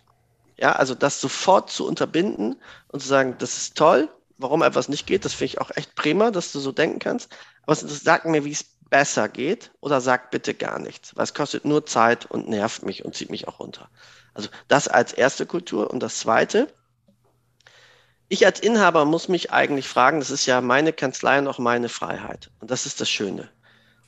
[0.56, 2.56] Ja, also das sofort zu unterbinden
[2.88, 4.08] und zu sagen, das ist toll,
[4.38, 7.30] warum etwas nicht geht, das finde ich auch echt prima, dass du so denken kannst.
[7.66, 11.64] Aber sag mir, wie es besser geht oder sag bitte gar nichts, weil es kostet
[11.64, 13.88] nur Zeit und nervt mich und zieht mich auch runter.
[14.35, 15.90] Also das als erste Kultur.
[15.90, 16.72] Und das zweite,
[18.28, 21.88] ich als Inhaber muss mich eigentlich fragen, das ist ja meine Kanzlei und auch meine
[21.88, 22.50] Freiheit.
[22.61, 23.50] Und das ist das Schöne.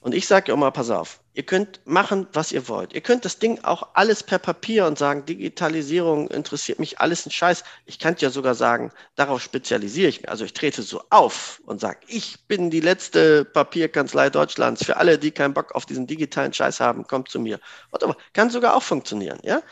[0.05, 2.93] Und ich sage immer, pass auf, ihr könnt machen, was ihr wollt.
[2.93, 7.31] Ihr könnt das Ding auch alles per Papier und sagen, Digitalisierung interessiert mich alles ein
[7.31, 7.65] Scheiß.
[7.87, 10.29] Ich kann ja sogar sagen, darauf spezialisiere ich mich.
[10.29, 14.85] Also ich trete so auf und sage, ich bin die letzte Papierkanzlei Deutschlands.
[14.85, 17.59] Für alle, die keinen Bock auf diesen digitalen Scheiß haben, kommt zu mir.
[17.91, 18.15] Whatever.
[18.35, 19.63] Kann sogar auch funktionieren, ja.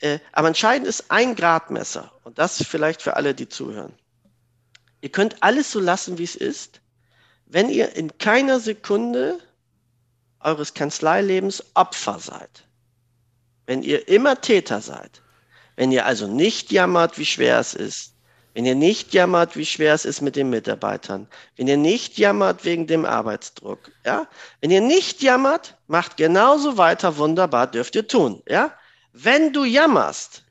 [0.00, 2.12] Äh, aber entscheidend ist ein Gradmesser.
[2.24, 3.94] Und das vielleicht für alle, die zuhören.
[5.00, 6.82] Ihr könnt alles so lassen, wie es ist,
[7.46, 9.38] wenn ihr in keiner Sekunde
[10.44, 12.64] eures Kanzleilebens Opfer seid,
[13.66, 15.22] wenn ihr immer Täter seid,
[15.76, 18.12] wenn ihr also nicht jammert, wie schwer es ist,
[18.54, 21.26] wenn ihr nicht jammert, wie schwer es ist mit den Mitarbeitern,
[21.56, 24.26] wenn ihr nicht jammert wegen dem Arbeitsdruck, ja,
[24.60, 28.72] wenn ihr nicht jammert, macht genauso weiter, wunderbar, dürft ihr tun, ja.
[29.14, 30.42] Wenn du jammerst,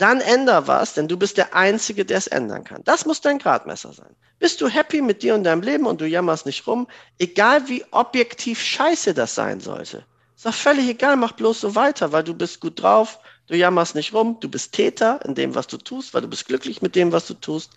[0.00, 2.82] dann änder was, denn du bist der Einzige, der es ändern kann.
[2.84, 4.14] Das muss dein Gradmesser sein.
[4.38, 6.86] Bist du happy mit dir und deinem Leben und du jammerst nicht rum,
[7.18, 10.04] egal wie objektiv scheiße das sein sollte.
[10.34, 13.94] Ist doch völlig egal, mach bloß so weiter, weil du bist gut drauf, du jammerst
[13.94, 16.96] nicht rum, du bist Täter in dem, was du tust, weil du bist glücklich mit
[16.96, 17.72] dem, was du tust.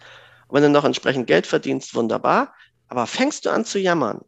[0.48, 2.54] Und wenn du noch entsprechend Geld verdienst, wunderbar.
[2.88, 4.22] Aber fängst du an zu jammern,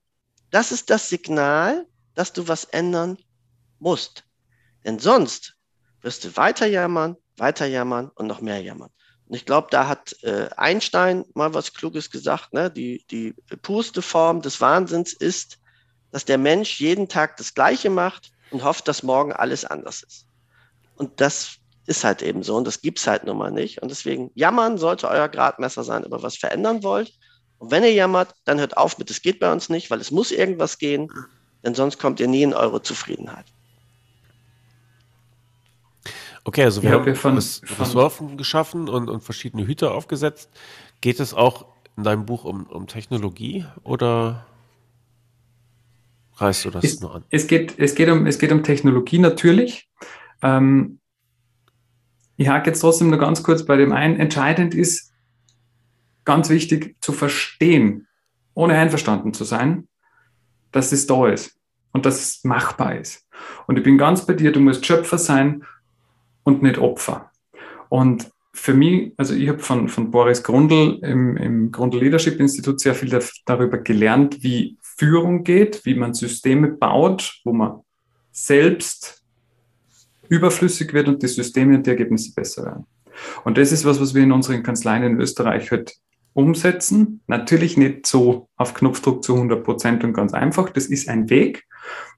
[0.52, 3.18] das ist das Signal, dass du was ändern
[3.80, 4.26] musst.
[4.84, 5.56] Denn sonst
[6.02, 8.90] wirst du weiter jammern, weiter jammern und noch mehr jammern.
[9.28, 12.54] Und ich glaube, da hat äh, Einstein mal was Kluges gesagt.
[12.54, 12.70] Ne?
[12.70, 15.58] Die, die purste Form des Wahnsinns ist,
[16.12, 20.28] dass der Mensch jeden Tag das Gleiche macht und hofft, dass morgen alles anders ist.
[20.96, 21.58] Und das
[21.88, 23.82] ist halt eben so und das gibt's halt nun mal nicht.
[23.82, 27.14] Und deswegen jammern sollte euer Gradmesser sein, ihr was verändern wollt.
[27.58, 30.12] Und wenn ihr jammert, dann hört auf mit, es geht bei uns nicht, weil es
[30.12, 31.12] muss irgendwas gehen,
[31.64, 33.46] denn sonst kommt ihr nie in eure Zufriedenheit.
[36.48, 40.52] Okay, also wir haben von, Ressourcen von, geschaffen und, und verschiedene Hüte aufgesetzt.
[41.02, 41.66] Geht es auch
[41.98, 44.46] in deinem Buch um, um Technologie oder
[46.36, 47.24] reißt du das es, nur an?
[47.32, 49.90] Es geht, es, geht um, es geht um Technologie natürlich.
[50.44, 51.00] Ähm,
[52.38, 54.20] ich hake jetzt trotzdem nur ganz kurz bei dem ein.
[54.20, 55.12] Entscheidend ist,
[56.26, 58.08] ganz wichtig zu verstehen,
[58.54, 59.88] ohne einverstanden zu sein,
[60.72, 61.58] dass es da ist
[61.92, 63.26] und dass es machbar ist.
[63.66, 65.64] Und ich bin ganz bei dir, du musst Schöpfer sein
[66.46, 67.32] und nicht Opfer.
[67.90, 72.80] Und für mich, also ich habe von, von Boris Grundl im, im Grundl Leadership Institut
[72.80, 77.82] sehr viel darüber gelernt, wie Führung geht, wie man Systeme baut, wo man
[78.32, 79.24] selbst
[80.30, 82.86] überflüssig wird und die Systeme und die Ergebnisse besser werden.
[83.44, 85.98] Und das ist was, was wir in unseren Kanzleien in Österreich halt
[86.34, 87.22] umsetzen.
[87.28, 90.70] Natürlich nicht so auf Knopfdruck zu 100 Prozent und ganz einfach.
[90.70, 91.66] Das ist ein Weg.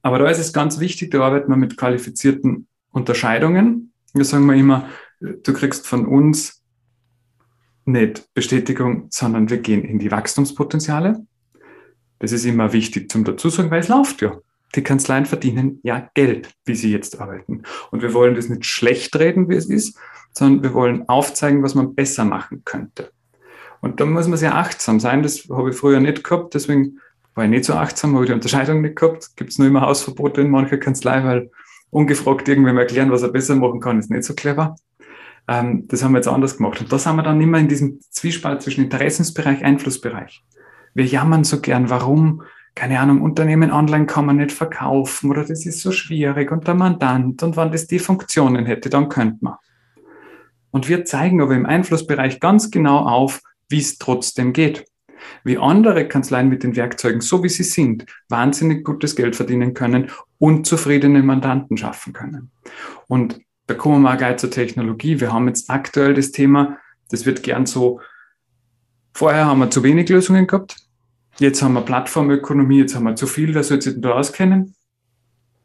[0.01, 3.91] Aber da ist es ganz wichtig, da arbeitet man mit qualifizierten Unterscheidungen.
[4.17, 4.89] Wir sagen wir immer,
[5.19, 6.63] du kriegst von uns
[7.85, 11.25] nicht Bestätigung, sondern wir gehen in die Wachstumspotenziale.
[12.19, 14.37] Das ist immer wichtig zum Dazusagen, weil es läuft ja.
[14.75, 17.63] Die Kanzleien verdienen ja Geld, wie sie jetzt arbeiten.
[17.91, 19.97] Und wir wollen das nicht schlecht reden, wie es ist,
[20.33, 23.11] sondern wir wollen aufzeigen, was man besser machen könnte.
[23.79, 25.23] Und da muss man sehr achtsam sein.
[25.23, 26.99] Das habe ich früher nicht gehabt, deswegen
[27.35, 29.37] war ich nicht so achtsam, habe ich die Unterscheidung nicht gehabt.
[29.37, 31.51] Gibt es nur immer Hausverbote in mancher Kanzlei, weil
[31.89, 34.75] ungefragt irgendwem erklären, was er besser machen kann, ist nicht so clever.
[35.47, 36.81] Ähm, das haben wir jetzt anders gemacht.
[36.81, 40.43] Und da sind wir dann immer in diesem Zwiespalt zwischen Interessensbereich, Einflussbereich.
[40.93, 42.43] Wir jammern so gern, warum,
[42.75, 46.75] keine Ahnung, Unternehmen online kann man nicht verkaufen oder das ist so schwierig und der
[46.75, 49.55] Mandant und wenn das die Funktionen hätte, dann könnte man.
[50.71, 54.85] Und wir zeigen aber im Einflussbereich ganz genau auf, wie es trotzdem geht.
[55.43, 60.11] Wie andere Kanzleien mit den Werkzeugen, so wie sie sind, wahnsinnig gutes Geld verdienen können
[60.39, 62.51] und zufriedene Mandanten schaffen können.
[63.07, 65.19] Und da kommen wir mal gleich zur Technologie.
[65.19, 66.77] Wir haben jetzt aktuell das Thema,
[67.09, 68.01] das wird gern so,
[69.13, 70.77] vorher haben wir zu wenig Lösungen gehabt,
[71.39, 74.75] jetzt haben wir Plattformökonomie, jetzt haben wir zu viel, wer soll sich denn da auskennen?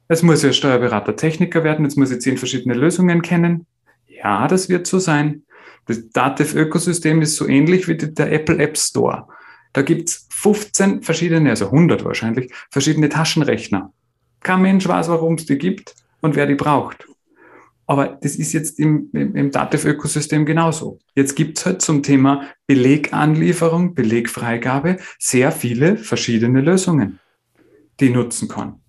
[0.09, 3.67] Es muss ja Steuerberater Techniker werden, jetzt muss ich zehn verschiedene Lösungen kennen.
[4.07, 5.45] Ja, das wird so sein.
[5.87, 9.29] Das Dativ-Ökosystem ist so ähnlich wie der Apple App Store.
[9.73, 13.93] Da gibt's 15 verschiedene, also 100 wahrscheinlich, verschiedene Taschenrechner.
[14.41, 17.07] Kein Mensch weiß, warum es die gibt und wer die braucht.
[17.87, 20.99] Aber das ist jetzt im, im, im Dativ-Ökosystem genauso.
[21.15, 27.19] Jetzt gibt's halt zum Thema Beleganlieferung, Belegfreigabe sehr viele verschiedene Lösungen,
[28.01, 28.81] die ich nutzen kann.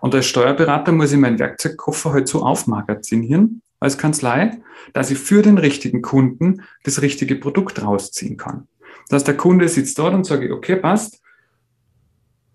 [0.00, 4.58] Und als Steuerberater muss ich meinen Werkzeugkoffer halt so aufmagazinieren, als Kanzlei,
[4.92, 8.68] dass ich für den richtigen Kunden das richtige Produkt rausziehen kann.
[9.08, 11.20] Dass der Kunde sitzt dort und sage, okay, passt,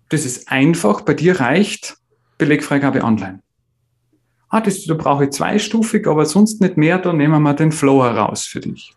[0.08, 1.96] das ist einfach, bei dir reicht
[2.38, 3.40] Belegfreigabe online.
[4.48, 7.70] Ah, das, da brauche ich zweistufig, aber sonst nicht mehr, dann nehmen wir mal den
[7.70, 8.94] Flow heraus für dich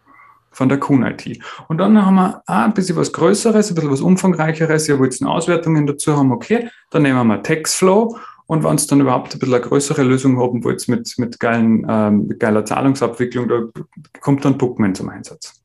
[0.53, 1.39] von der Kuhn-IT.
[1.67, 5.21] Und dann haben wir ah, ein bisschen was Größeres, ein bisschen was Umfangreicheres, ihr wollt
[5.23, 9.39] Auswertungen dazu haben, okay, dann nehmen wir mal Textflow und wenn es dann überhaupt ein
[9.39, 13.63] bisschen eine größere Lösung haben wollt mit, mit, geilen, ähm, mit geiler Zahlungsabwicklung, da
[14.21, 15.63] kommt dann Bookman zum Einsatz.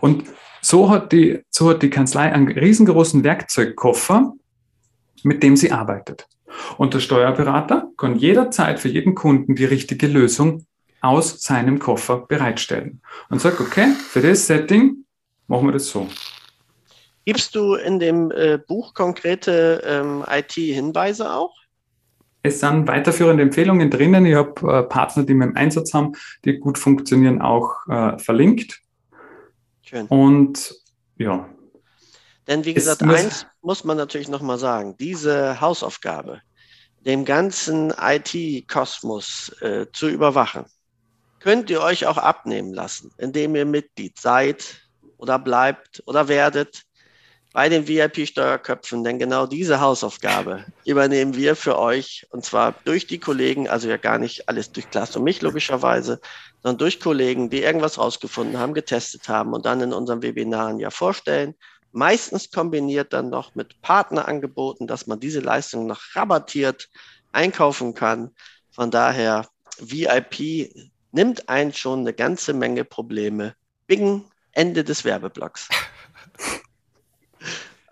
[0.00, 0.24] Und
[0.66, 4.32] so hat die, so hat die Kanzlei einen riesengroßen Werkzeugkoffer,
[5.22, 6.26] mit dem sie arbeitet.
[6.76, 10.66] Und der Steuerberater kann jederzeit für jeden Kunden die richtige Lösung
[11.00, 13.00] aus seinem Koffer bereitstellen.
[13.28, 15.04] Und sagt, okay, für das Setting
[15.46, 16.08] machen wir das so.
[17.24, 21.54] Gibst du in dem äh, Buch konkrete ähm, IT-Hinweise auch?
[22.42, 24.26] Es sind weiterführende Empfehlungen drinnen.
[24.26, 26.12] Ich habe äh, Partner, die wir im Einsatz haben,
[26.44, 28.80] die gut funktionieren, auch äh, verlinkt.
[29.88, 30.06] Schön.
[30.08, 30.74] Und
[31.16, 31.48] ja.
[32.48, 36.40] Denn wie gesagt, muss, eins muss man natürlich nochmal sagen, diese Hausaufgabe,
[37.00, 40.64] dem ganzen IT-Kosmos äh, zu überwachen,
[41.38, 46.85] könnt ihr euch auch abnehmen lassen, indem ihr Mitglied seid oder bleibt oder werdet
[47.56, 53.18] bei den VIP-Steuerköpfen, denn genau diese Hausaufgabe übernehmen wir für euch und zwar durch die
[53.18, 56.20] Kollegen, also ja gar nicht alles durch Klaas und mich logischerweise,
[56.62, 60.90] sondern durch Kollegen, die irgendwas rausgefunden haben, getestet haben und dann in unseren Webinaren ja
[60.90, 61.54] vorstellen.
[61.92, 66.90] Meistens kombiniert dann noch mit Partnerangeboten, dass man diese Leistung noch rabattiert
[67.32, 68.32] einkaufen kann.
[68.70, 69.48] Von daher,
[69.78, 70.74] VIP
[71.10, 73.54] nimmt einen schon eine ganze Menge Probleme.
[73.86, 75.70] Bing, Ende des Werbeblocks.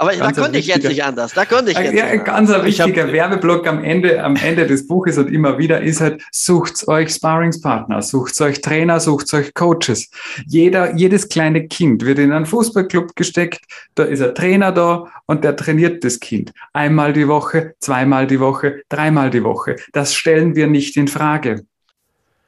[0.06, 1.32] Aber da konnte ich jetzt nicht anders.
[1.34, 4.86] Da konnte ich jetzt ja, nicht Ganz ein wichtiger Werbeblock am Ende, am Ende des
[4.86, 10.10] Buches und immer wieder ist halt, sucht euch Sparringspartner, sucht euch Trainer, sucht euch Coaches.
[10.46, 15.44] Jeder, jedes kleine Kind wird in einen Fußballclub gesteckt, da ist ein Trainer da und
[15.44, 16.52] der trainiert das Kind.
[16.72, 19.76] Einmal die Woche, zweimal die Woche, dreimal die Woche.
[19.92, 21.64] Das stellen wir nicht in Frage.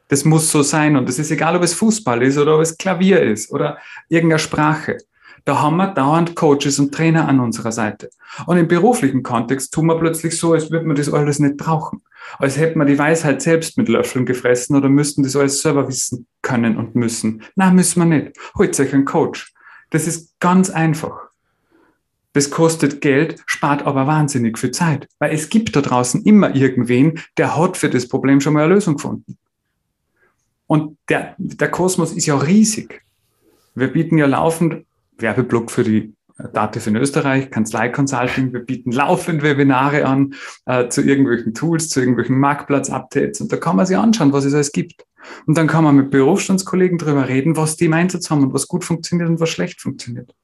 [0.08, 0.96] Das muss so sein.
[0.96, 3.78] Und es ist egal, ob es Fußball ist oder ob es Klavier ist oder
[4.08, 4.98] irgendeine Sprache.
[5.46, 8.10] Da haben wir dauernd Coaches und Trainer an unserer Seite.
[8.46, 12.02] Und im beruflichen Kontext tun wir plötzlich so, als würde man das alles nicht brauchen.
[12.40, 16.26] Als hätten wir die Weisheit selbst mit Löffeln gefressen oder müssten das alles selber wissen
[16.42, 17.44] können und müssen.
[17.54, 18.36] Na, müssen wir nicht.
[18.58, 19.54] Holt euch einen Coach.
[19.90, 21.16] Das ist ganz einfach.
[22.32, 25.08] Das kostet Geld, spart aber wahnsinnig viel Zeit.
[25.20, 28.74] Weil es gibt da draußen immer irgendwen, der hat für das Problem schon mal eine
[28.74, 29.38] Lösung gefunden.
[30.66, 33.04] Und der, der Kosmos ist ja riesig.
[33.76, 34.84] Wir bieten ja laufend
[35.18, 36.14] Werbeblock für die
[36.52, 38.52] Dativ in Österreich, Kanzlei Consulting.
[38.52, 40.34] Wir bieten laufend Webinare an
[40.66, 44.52] äh, zu irgendwelchen Tools, zu irgendwelchen Marktplatz-Updates und da kann man sich anschauen, was es
[44.52, 45.06] alles gibt.
[45.46, 48.68] Und dann kann man mit Berufsstandskollegen darüber reden, was die im Einsatz haben und was
[48.68, 50.34] gut funktioniert und was schlecht funktioniert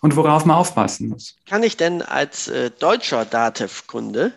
[0.00, 1.36] und worauf man aufpassen muss.
[1.46, 4.32] Kann ich denn als äh, deutscher Dativ-Kunde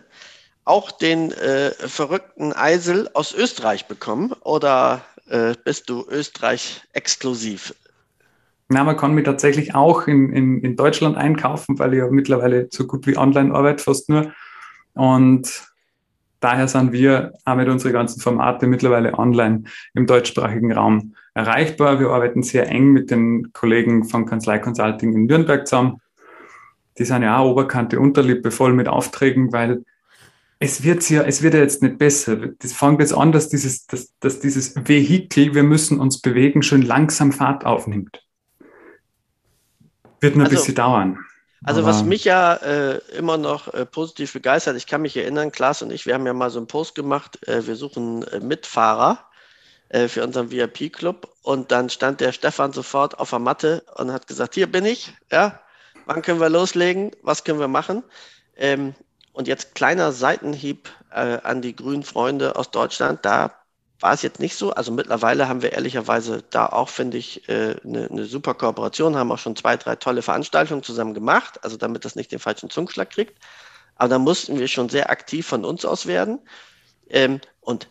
[0.64, 7.74] auch den äh, verrückten Eisel aus Österreich bekommen oder äh, bist du Österreich exklusiv?
[8.68, 12.68] Na, man kann mich tatsächlich auch in, in, in Deutschland einkaufen, weil ich ja mittlerweile
[12.70, 14.32] so gut wie online arbeite, fast nur.
[14.94, 15.68] Und
[16.40, 19.64] daher sind wir auch mit unseren ganzen Formate mittlerweile online
[19.94, 22.00] im deutschsprachigen Raum erreichbar.
[22.00, 26.00] Wir arbeiten sehr eng mit den Kollegen von Kanzlei Consulting in Nürnberg zusammen.
[26.98, 29.84] Die sind ja auch Oberkante, Unterlippe voll mit Aufträgen, weil
[30.58, 32.36] es wird ja, es wird ja jetzt nicht besser.
[32.58, 36.82] Das fängt jetzt an, dass dieses, dass, dass dieses Vehikel, wir müssen uns bewegen, schon
[36.82, 38.25] langsam Fahrt aufnimmt.
[40.20, 41.18] Wird nur also, ein bisschen dauern.
[41.64, 45.82] Also was mich ja äh, immer noch äh, positiv begeistert, ich kann mich erinnern, Klaas
[45.82, 49.18] und ich, wir haben ja mal so einen Post gemacht, äh, wir suchen äh, Mitfahrer
[49.88, 54.26] äh, für unseren VIP-Club und dann stand der Stefan sofort auf der Matte und hat
[54.28, 55.60] gesagt, hier bin ich, ja,
[56.04, 58.04] wann können wir loslegen, was können wir machen?
[58.56, 58.94] Ähm,
[59.32, 63.52] und jetzt kleiner Seitenhieb äh, an die grünen Freunde aus Deutschland, da
[64.00, 64.72] war es jetzt nicht so.
[64.72, 69.32] Also mittlerweile haben wir ehrlicherweise da auch, finde ich, eine, äh, eine super Kooperation, haben
[69.32, 73.10] auch schon zwei, drei tolle Veranstaltungen zusammen gemacht, also damit das nicht den falschen Zungenschlag
[73.10, 73.38] kriegt.
[73.96, 76.40] Aber da mussten wir schon sehr aktiv von uns aus werden.
[77.08, 77.88] Ähm, und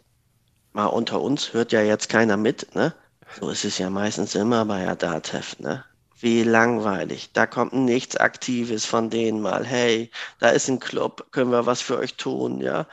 [0.74, 2.94] mal unter uns hört ja jetzt keiner mit, ne?
[3.40, 5.84] So ist es ja meistens immer bei Adatev, ne?
[6.20, 7.32] Wie langweilig.
[7.34, 9.66] Da kommt nichts Aktives von denen mal.
[9.66, 12.88] Hey, da ist ein Club, können wir was für euch tun, ja?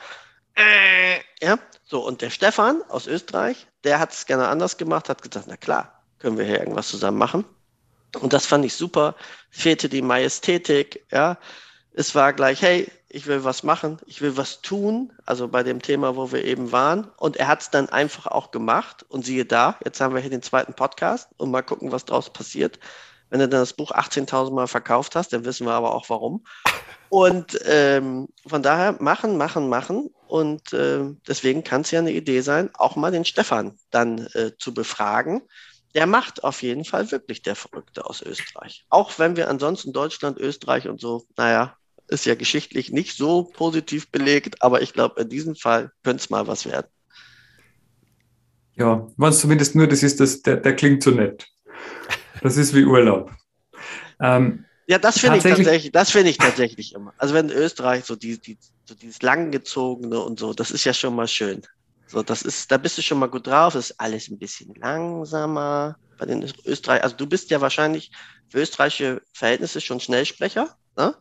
[0.55, 5.21] Äh, ja, so, und der Stefan aus Österreich, der hat es gerne anders gemacht, hat
[5.21, 7.45] gesagt, na klar, können wir hier irgendwas zusammen machen.
[8.19, 9.15] Und das fand ich super.
[9.49, 11.37] Fehlte die Majestätik, ja.
[11.95, 15.81] Es war gleich, hey, ich will was machen, ich will was tun, also bei dem
[15.81, 17.11] Thema, wo wir eben waren.
[17.17, 19.05] Und er hat es dann einfach auch gemacht.
[19.09, 22.31] Und siehe da, jetzt haben wir hier den zweiten Podcast und mal gucken, was draus
[22.31, 22.79] passiert.
[23.33, 26.45] Wenn du dann das Buch 18.000 Mal verkauft hast, dann wissen wir aber auch warum.
[27.09, 30.11] Und ähm, von daher machen, machen, machen.
[30.27, 34.51] Und äh, deswegen kann es ja eine Idee sein, auch mal den Stefan dann äh,
[34.59, 35.41] zu befragen.
[35.95, 38.85] Der macht auf jeden Fall wirklich der Verrückte aus Österreich.
[38.91, 41.75] Auch wenn wir ansonsten Deutschland, Österreich und so, naja,
[42.09, 46.29] ist ja geschichtlich nicht so positiv belegt, aber ich glaube, in diesem Fall könnte es
[46.29, 46.87] mal was werden.
[48.75, 51.47] Ja, was zumindest nur das ist, das, der, der klingt so nett.
[52.43, 53.31] Das ist wie Urlaub.
[54.19, 57.13] Ähm, ja, das finde ich tatsächlich, das finde ich tatsächlich immer.
[57.17, 61.15] Also wenn Österreich so, die, die, so dieses langgezogene und so, das ist ja schon
[61.15, 61.61] mal schön.
[62.05, 64.75] So, das ist, da bist du schon mal gut drauf, das ist alles ein bisschen
[64.75, 65.95] langsamer.
[66.17, 68.11] Bei den Österreich, also du bist ja wahrscheinlich
[68.49, 71.15] für österreichische Verhältnisse schon Schnellsprecher, ne?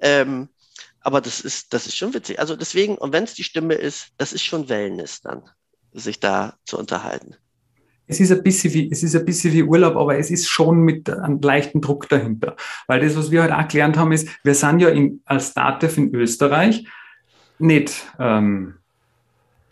[0.00, 0.50] Ähm,
[1.00, 2.38] aber das ist, das ist schon witzig.
[2.38, 5.48] Also deswegen, und wenn es die Stimme ist, das ist schon Wellness dann,
[5.92, 7.36] sich da zu unterhalten
[8.06, 10.80] es ist ein bisschen wie, es ist ein bisschen wie Urlaub, aber es ist schon
[10.80, 12.56] mit einem leichten Druck dahinter.
[12.86, 15.98] Weil das, was wir halt auch gelernt haben, ist, wir sind ja in, als DATEV
[15.98, 16.86] in Österreich
[17.58, 18.74] nicht ähm,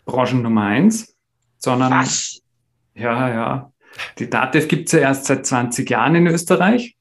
[0.05, 1.15] Branchen Nummer eins,
[1.57, 2.41] sondern was?
[2.95, 3.71] ja, ja.
[4.17, 6.95] Die DATEV gibt es ja erst seit 20 Jahren in Österreich.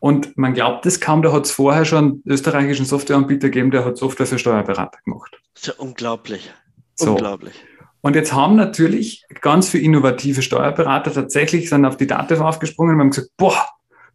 [0.00, 3.86] Und man glaubt es kaum, da hat es vorher schon einen österreichischen Softwareanbieter gegeben, der
[3.86, 5.40] hat Software für Steuerberater gemacht.
[5.54, 6.52] Das ist ja unglaublich.
[6.94, 7.12] So.
[7.12, 7.54] Unglaublich.
[8.04, 13.00] Und jetzt haben natürlich ganz viele innovative Steuerberater tatsächlich sind auf die Daten aufgesprungen und
[13.00, 13.66] haben gesagt, boah,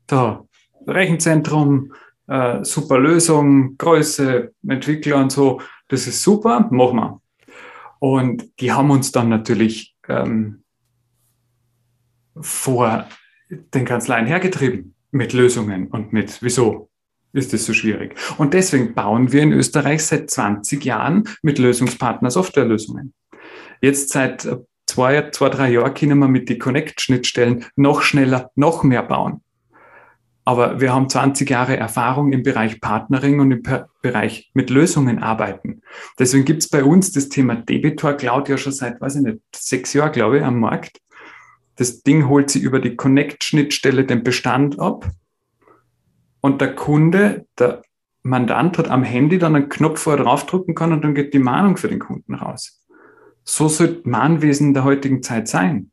[0.05, 0.45] da
[0.85, 1.93] Rechenzentrum,
[2.27, 7.21] äh, super Lösung, Größe, Entwickler und so, das ist super, machen wir.
[7.97, 10.61] Und die haben uns dann natürlich ähm,
[12.39, 13.07] vor
[13.49, 16.91] den Kanzleien hergetrieben mit Lösungen und mit, wieso
[17.33, 18.15] ist das so schwierig?
[18.37, 23.15] Und deswegen bauen wir in Österreich seit 20 Jahren mit Lösungspartner Softwarelösungen.
[23.81, 28.83] Jetzt seit äh, zwei, zwei drei Jahren können wir mit den Connect-Schnittstellen noch schneller, noch
[28.83, 29.41] mehr bauen.
[30.45, 33.63] Aber wir haben 20 Jahre Erfahrung im Bereich Partnering und im
[34.01, 35.83] Bereich mit Lösungen arbeiten.
[36.17, 39.37] Deswegen gibt es bei uns das Thema Debitor Cloud ja schon seit, weiß ich nicht,
[39.55, 41.01] sechs Jahren, glaube ich, am Markt.
[41.75, 45.07] Das Ding holt sie über die Connect-Schnittstelle den Bestand ab.
[46.41, 47.83] Und der Kunde, der
[48.23, 51.39] Mandant hat am Handy dann einen Knopf, wo er draufdrücken kann und dann geht die
[51.39, 52.78] Mahnung für den Kunden raus.
[53.49, 55.89] So sollte Mahnwesen der heutigen Zeit sein.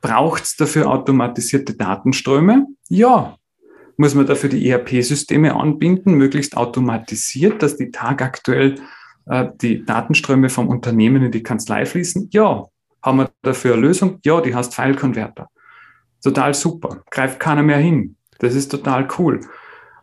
[0.00, 2.66] Braucht es dafür automatisierte Datenströme?
[2.88, 3.36] Ja,
[3.96, 8.76] muss man dafür die ERP-Systeme anbinden, möglichst automatisiert, dass die tagaktuell
[9.26, 12.28] äh, die Datenströme vom Unternehmen in die Kanzlei fließen?
[12.32, 12.66] Ja.
[13.02, 14.20] Haben wir dafür eine Lösung?
[14.24, 15.48] Ja, die heißt File-Converter.
[16.22, 17.02] Total super.
[17.10, 18.16] Greift keiner mehr hin.
[18.38, 19.40] Das ist total cool.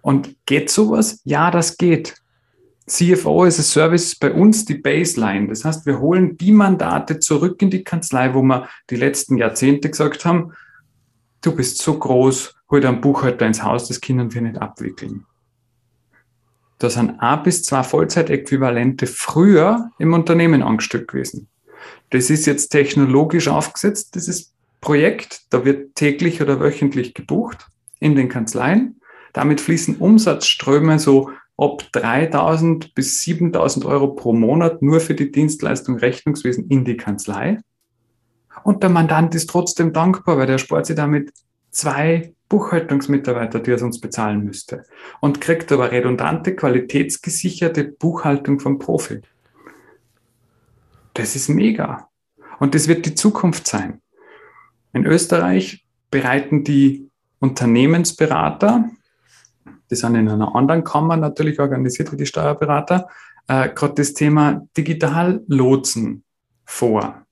[0.02, 1.22] Und geht sowas?
[1.24, 2.16] Ja, das geht.
[2.90, 5.48] CFO ist ein Service bei uns die Baseline.
[5.48, 9.90] Das heißt, wir holen die Mandate zurück in die Kanzlei, wo wir die letzten Jahrzehnte
[9.90, 10.54] gesagt haben,
[11.42, 15.26] du bist so groß, hol einen Buchhalter ins Haus, das können wir nicht abwickeln.
[16.80, 21.50] Da sind ein bis zwei Vollzeitäquivalente früher im Unternehmen angestellt gewesen.
[22.10, 25.42] Das ist jetzt technologisch aufgesetzt, dieses Projekt.
[25.50, 27.68] Da wird täglich oder wöchentlich gebucht
[28.00, 29.02] in den Kanzleien.
[29.34, 35.98] Damit fließen Umsatzströme so ab 3000 bis 7000 Euro pro Monat nur für die Dienstleistung
[35.98, 37.60] Rechnungswesen in die Kanzlei.
[38.64, 41.32] Und der Mandant ist trotzdem dankbar, weil der spart sich damit
[41.72, 44.84] zwei Buchhaltungsmitarbeiter, die er sonst bezahlen müsste.
[45.22, 49.22] Und kriegt aber redundante, qualitätsgesicherte Buchhaltung vom Profi.
[51.14, 52.10] Das ist mega.
[52.60, 54.02] Und das wird die Zukunft sein.
[54.94, 58.90] In Österreich bereiten die Unternehmensberater,
[59.90, 63.08] die sind in einer anderen Kammer natürlich organisiert wie die Steuerberater,
[63.48, 66.24] äh, gerade das Thema Digitallotsen
[66.66, 67.26] vor.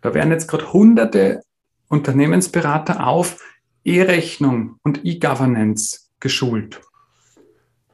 [0.00, 1.42] Da werden jetzt gerade hunderte
[1.88, 3.42] Unternehmensberater auf
[3.84, 6.80] E-Rechnung und E-Governance geschult,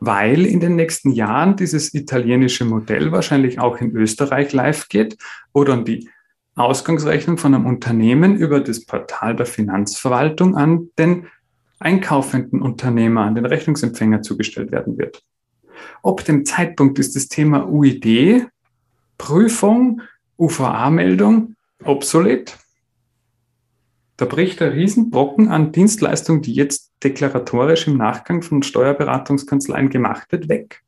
[0.00, 5.18] weil in den nächsten Jahren dieses italienische Modell wahrscheinlich auch in Österreich live geht,
[5.52, 6.08] wo dann die
[6.54, 11.26] Ausgangsrechnung von einem Unternehmen über das Portal der Finanzverwaltung an den
[11.82, 15.24] einkaufenden Unternehmer, an den Rechnungsempfänger zugestellt werden wird.
[16.02, 18.46] Ob dem Zeitpunkt ist das Thema UID,
[19.18, 20.02] Prüfung,
[20.38, 21.54] UVA-Meldung
[21.84, 22.58] obsolet.
[24.16, 30.48] Da bricht ein Riesenbrocken an Dienstleistungen, die jetzt deklaratorisch im Nachgang von Steuerberatungskanzleien gemacht wird,
[30.48, 30.82] weg.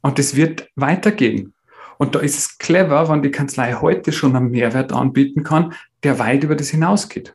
[0.00, 1.54] Und es wird weitergehen.
[1.98, 6.18] Und da ist es clever, wenn die Kanzlei heute schon einen Mehrwert anbieten kann, der
[6.18, 7.34] weit über das hinausgeht.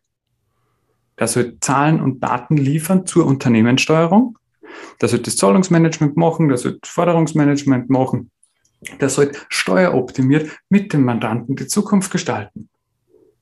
[1.24, 4.38] Der soll Zahlen und Daten liefern zur Unternehmenssteuerung.
[5.02, 8.30] Der soll das Zahlungsmanagement machen, der soll das Forderungsmanagement machen.
[9.00, 12.68] Der soll steueroptimiert mit dem Mandanten die Zukunft gestalten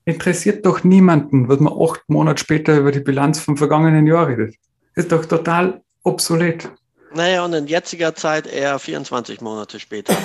[0.04, 4.56] interessiert doch niemanden, was man acht Monate später über die Bilanz vom vergangenen Jahr redet.
[4.94, 6.70] Ist doch total obsolet.
[7.14, 10.16] Naja, und in jetziger Zeit eher 24 Monate später.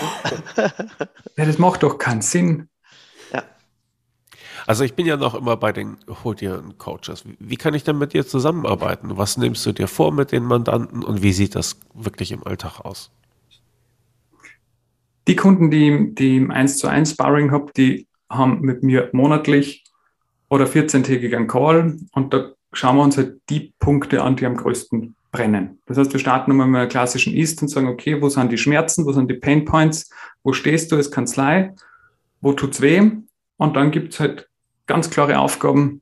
[0.56, 2.70] ja, das macht doch keinen Sinn.
[4.68, 5.96] Also ich bin ja noch immer bei den
[6.26, 7.24] Hodian Coaches.
[7.40, 9.16] Wie kann ich denn mit dir zusammenarbeiten?
[9.16, 12.82] Was nimmst du dir vor mit den Mandanten und wie sieht das wirklich im Alltag
[12.82, 13.10] aus?
[15.26, 19.86] Die Kunden, die, die im 1 zu 1 Sparring habe, die haben mit mir monatlich
[20.50, 24.58] oder 14-tägig einen Call und da schauen wir uns halt die Punkte an, die am
[24.58, 25.80] größten brennen.
[25.86, 28.58] Das heißt, wir starten immer mit einer klassischen Ist und sagen, okay, wo sind die
[28.58, 30.10] Schmerzen, wo sind die Pain Points,
[30.44, 31.74] wo stehst du als Kanzlei,
[32.42, 33.12] wo tut's weh?
[33.56, 34.50] Und dann gibt's halt
[34.88, 36.02] ganz klare Aufgaben.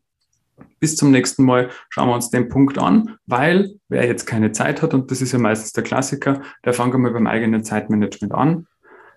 [0.80, 4.82] Bis zum nächsten Mal schauen wir uns den Punkt an, weil wer jetzt keine Zeit
[4.82, 8.68] hat, und das ist ja meistens der Klassiker, der fangen wir beim eigenen Zeitmanagement an.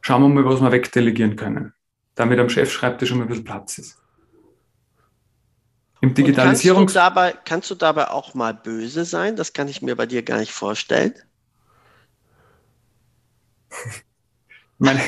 [0.01, 1.75] Schauen wir mal, was wir wegdelegieren können
[2.19, 3.97] damit am Chefschreibtisch schon mal ein bisschen Platz ist.
[6.01, 6.83] Im Digitalisierung.
[6.83, 9.37] Kannst du, dabei, kannst du dabei auch mal böse sein?
[9.37, 11.15] Das kann ich mir bei dir gar nicht vorstellen.
[14.79, 15.01] meine,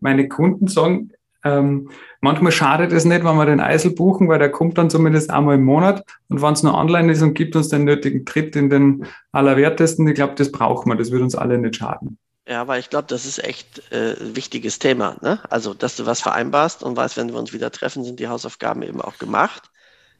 [0.00, 1.12] meine Kunden sagen,
[1.44, 1.90] ähm,
[2.20, 5.56] manchmal schadet es nicht, wenn wir den Eisel buchen, weil der kommt dann zumindest einmal
[5.56, 6.04] im Monat.
[6.28, 10.06] Und wenn es nur online ist und gibt uns den nötigen Tritt in den Allerwertesten,
[10.06, 10.96] ich glaube, das brauchen wir.
[10.96, 12.18] Das wird uns alle nicht schaden.
[12.46, 15.16] Ja, weil ich glaube, das ist echt äh, ein wichtiges Thema.
[15.20, 15.40] Ne?
[15.48, 18.82] Also, dass du was vereinbarst und weißt, wenn wir uns wieder treffen, sind die Hausaufgaben
[18.82, 19.70] eben auch gemacht.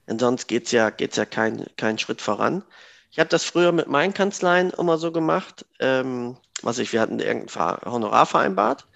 [0.09, 2.65] Denn sonst geht es ja, geht's ja keinen kein Schritt voran.
[3.11, 5.67] Ich habe das früher mit meinen Kanzleien immer so gemacht.
[5.79, 8.87] Ähm, was ich, wir hatten irgendein Honorar vereinbart.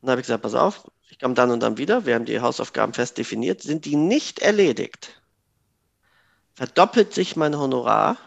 [0.00, 0.90] Und da habe ich gesagt, pass auf,
[1.22, 2.04] komme dann und dann wieder.
[2.04, 3.62] Wir haben die Hausaufgaben fest definiert.
[3.62, 5.22] Sind die nicht erledigt,
[6.54, 8.18] verdoppelt sich mein Honorar.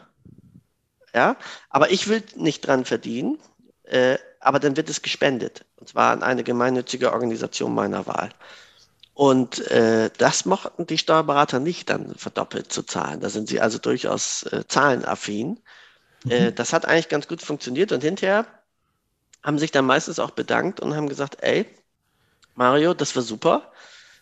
[1.13, 1.37] Ja,
[1.69, 3.37] aber ich will nicht dran verdienen.
[3.83, 5.65] Äh, aber dann wird es gespendet.
[5.77, 8.29] Und zwar an eine gemeinnützige Organisation meiner Wahl.
[9.13, 13.21] Und äh, das mochten die Steuerberater nicht dann verdoppelt zu zahlen.
[13.21, 15.59] Da sind sie also durchaus äh, zahlenaffin.
[16.25, 16.31] Mhm.
[16.31, 18.45] Äh, das hat eigentlich ganz gut funktioniert und hinterher
[19.41, 21.65] haben sich dann meistens auch bedankt und haben gesagt, ey,
[22.55, 23.71] Mario, das war super.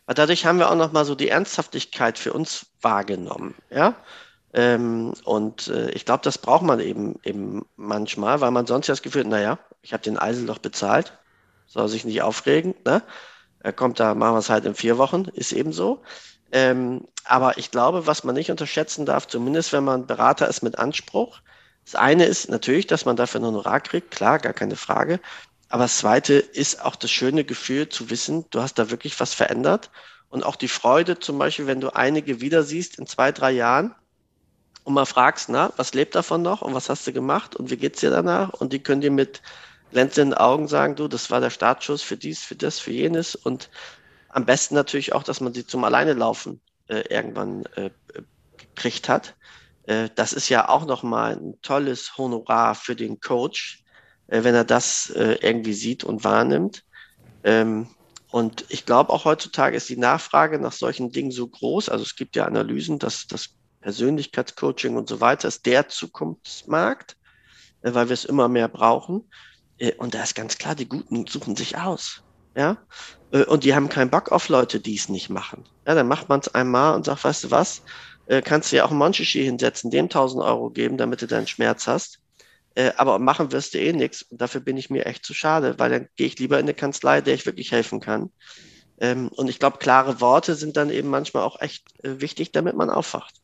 [0.05, 3.55] Aber dadurch haben wir auch nochmal so die Ernsthaftigkeit für uns wahrgenommen.
[3.69, 3.95] Ja?
[4.53, 8.91] Ähm, und äh, ich glaube, das braucht man eben, eben manchmal, weil man sonst ja
[8.91, 11.17] das Gefühl hat, naja, ich habe den Eisel doch bezahlt,
[11.67, 12.75] soll sich nicht aufregen.
[12.85, 13.01] Ne?
[13.59, 16.01] Er kommt da, machen wir es halt in vier Wochen, ist eben so.
[16.51, 20.77] Ähm, aber ich glaube, was man nicht unterschätzen darf, zumindest wenn man Berater ist mit
[20.77, 21.39] Anspruch,
[21.85, 25.19] das eine ist natürlich, dass man dafür ein Honorar kriegt, klar, gar keine Frage.
[25.73, 29.33] Aber das zweite ist auch das schöne Gefühl zu wissen, du hast da wirklich was
[29.33, 29.89] verändert.
[30.29, 33.95] Und auch die Freude, zum Beispiel, wenn du einige wieder siehst in zwei, drei Jahren
[34.83, 37.77] und mal fragst, na, was lebt davon noch und was hast du gemacht und wie
[37.77, 38.49] geht's dir danach?
[38.53, 39.41] Und die können dir mit
[39.89, 43.33] glänzenden Augen sagen, du, das war der Startschuss für dies, für das, für jenes.
[43.33, 43.71] Und
[44.29, 47.89] am besten natürlich auch, dass man sie zum Alleinelaufen äh, irgendwann äh,
[48.57, 49.35] gekriegt hat.
[49.87, 53.82] Äh, das ist ja auch nochmal ein tolles Honorar für den Coach,
[54.41, 56.83] wenn er das äh, irgendwie sieht und wahrnimmt.
[57.43, 57.87] Ähm,
[58.31, 61.89] und ich glaube auch heutzutage ist die Nachfrage nach solchen Dingen so groß.
[61.89, 63.49] Also es gibt ja Analysen, dass das
[63.81, 67.15] Persönlichkeitscoaching und so weiter ist der Zukunftsmarkt,
[67.81, 69.29] weil wir es immer mehr brauchen.
[69.97, 72.23] Und da ist ganz klar, die Guten suchen sich aus.
[72.55, 72.77] Ja,
[73.47, 75.67] und die haben keinen Bock auf Leute, die es nicht machen.
[75.87, 77.81] Ja, dann macht man es einmal und sagt, weißt du was,
[78.27, 81.47] äh, kannst du ja auch einen Monchichi hinsetzen, dem 1000 Euro geben, damit du deinen
[81.47, 82.19] Schmerz hast.
[82.75, 84.23] Äh, aber machen wirst du eh nichts.
[84.23, 86.73] Und dafür bin ich mir echt zu schade, weil dann gehe ich lieber in eine
[86.73, 88.31] Kanzlei, der ich wirklich helfen kann.
[88.99, 92.75] Ähm, und ich glaube, klare Worte sind dann eben manchmal auch echt äh, wichtig, damit
[92.75, 93.35] man aufwacht.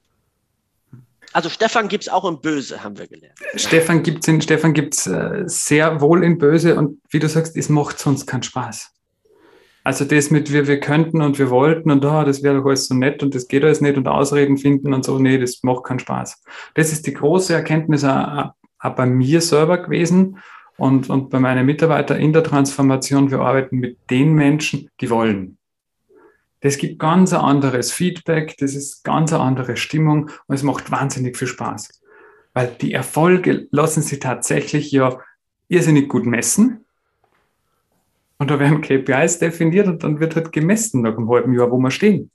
[1.31, 3.37] Also Stefan gibt es auch im Böse, haben wir gelernt.
[3.55, 7.69] Stefan gibt es Stefan gibt's, äh, sehr wohl in Böse und wie du sagst, es
[7.69, 8.91] macht sonst keinen Spaß.
[9.83, 12.87] Also das mit wir, wir könnten und wir wollten und oh, das wäre doch alles
[12.87, 15.83] so nett und das geht alles nicht und Ausreden finden und so, nee, das macht
[15.83, 16.43] keinen Spaß.
[16.73, 20.39] Das ist die große Erkenntnis auch, auch bei mir selber gewesen
[20.77, 23.31] und, und bei meinen Mitarbeitern in der Transformation.
[23.31, 25.57] Wir arbeiten mit den Menschen, die wollen.
[26.61, 30.91] Das gibt ganz ein anderes Feedback, das ist ganz eine andere Stimmung und es macht
[30.91, 32.01] wahnsinnig viel Spaß.
[32.53, 35.19] Weil die Erfolge lassen sich tatsächlich ja
[35.69, 36.85] irrsinnig gut messen.
[38.39, 41.77] Und da werden KPIs definiert und dann wird halt gemessen nach einem halben Jahr, wo
[41.77, 42.31] wir stehen.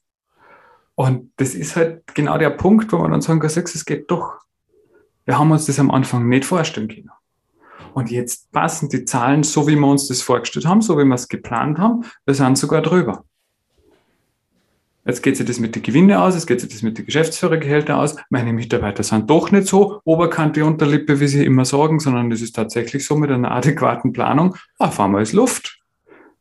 [0.95, 4.44] Und das ist halt genau der Punkt, wo man dann sagen kann, es geht doch.
[5.25, 7.11] Wir haben uns das am Anfang nicht vorstellen können.
[7.95, 11.15] Und jetzt passen die Zahlen so, wie wir uns das vorgestellt haben, so wie wir
[11.15, 12.05] es geplant haben.
[12.27, 13.25] Wir sind sogar drüber.
[15.07, 17.99] Jetzt geht sich das mit den Gewinnen aus, jetzt geht sich das mit den Geschäftsführergehältern
[17.99, 18.17] aus.
[18.31, 22.57] Meine Mitarbeiter sind doch nicht so Oberkante, Unterlippe, wie sie immer sagen, sondern es ist
[22.57, 24.57] tatsächlich so mit einer adäquaten Planung.
[24.79, 25.85] Auf einmal ist Luft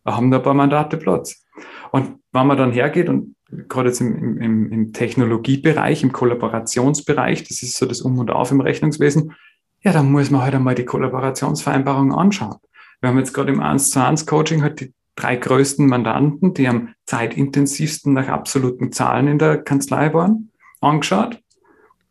[0.06, 1.44] haben da ein paar Mandate Platz.
[1.92, 3.36] Und wenn man dann hergeht und
[3.70, 8.52] gerade jetzt im, im, im Technologiebereich, im Kollaborationsbereich, das ist so das Um und Auf
[8.52, 9.34] im Rechnungswesen,
[9.82, 12.58] ja, dann muss man halt einmal die Kollaborationsvereinbarung anschauen.
[13.02, 16.68] Wir haben jetzt gerade im 1 zu 1 Coaching halt die drei größten Mandanten, die
[16.68, 21.40] am zeitintensivsten nach absoluten Zahlen in der Kanzlei waren, angeschaut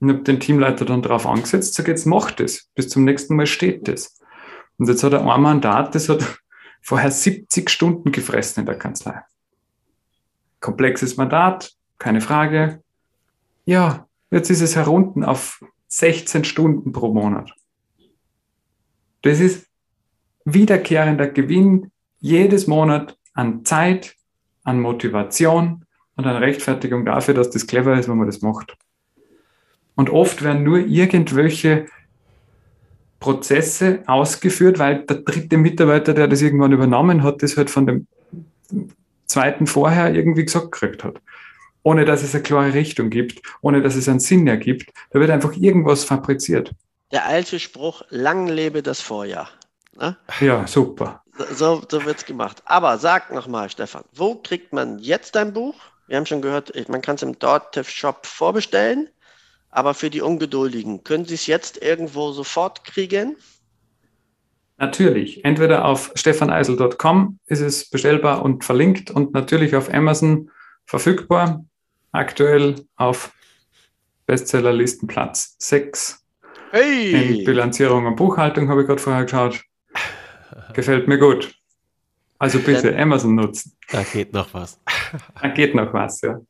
[0.01, 3.47] und habe den Teamleiter dann darauf angesetzt, sag jetzt macht das, bis zum nächsten Mal
[3.47, 4.21] steht das.
[4.79, 6.41] Und jetzt hat er ein Mandat, das hat
[6.81, 9.23] vorher 70 Stunden gefressen in der Kanzlei.
[10.63, 12.81] Komplexes Mandat, keine Frage.
[13.67, 17.53] Ja, jetzt ist es herunten auf 16 Stunden pro Monat.
[19.21, 19.67] Das ist
[20.45, 21.91] wiederkehrender Gewinn
[22.21, 24.15] jedes Monat an Zeit,
[24.65, 25.85] an Motivation
[26.17, 28.77] und an Rechtfertigung dafür, dass das clever ist, wenn man das macht.
[29.97, 31.87] Und oft werden nur irgendwelche
[33.19, 38.07] Prozesse ausgeführt, weil der dritte Mitarbeiter, der das irgendwann übernommen hat, das halt von dem
[39.33, 41.21] zweiten vorher irgendwie gesagt gekriegt hat.
[41.83, 44.91] Ohne dass es eine klare Richtung gibt, ohne dass es einen Sinn ergibt.
[45.11, 46.71] Da wird einfach irgendwas fabriziert.
[47.11, 49.49] Der alte Spruch, lang lebe das Vorjahr.
[49.99, 50.17] Ne?
[50.41, 51.23] Ja, super.
[51.55, 52.63] So, so wird es gemacht.
[52.67, 55.75] Aber sag nochmal, Stefan, wo kriegt man jetzt dein Buch?
[56.07, 59.09] Wir haben schon gehört, man kann es im Dortiv Shop vorbestellen.
[59.71, 63.37] Aber für die Ungeduldigen, können Sie es jetzt irgendwo sofort kriegen?
[64.83, 65.45] Natürlich.
[65.45, 70.51] Entweder auf stefaneisel.com ist es bestellbar und verlinkt und natürlich auf Amazon
[70.87, 71.65] verfügbar.
[72.11, 73.33] Aktuell auf
[74.27, 76.27] Bestsellerlisten Platz 6.
[76.73, 77.39] Hey.
[77.39, 79.63] In Bilanzierung und Buchhaltung habe ich gerade vorher geschaut.
[80.75, 81.55] Gefällt mir gut.
[82.43, 83.73] Also bitte Dann, Amazon nutzen.
[83.93, 84.81] Da geht noch was.
[85.41, 86.41] Da geht noch was, ja.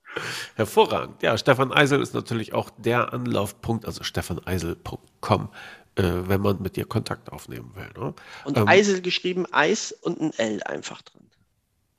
[0.55, 1.22] Hervorragend.
[1.22, 5.49] Ja, Stefan Eisel ist natürlich auch der Anlaufpunkt, also stefaneisel.com,
[5.97, 7.90] äh, wenn man mit dir Kontakt aufnehmen will.
[8.03, 8.14] Ne?
[8.45, 11.26] Und ähm, Eisel geschrieben, Eis und ein L einfach drin.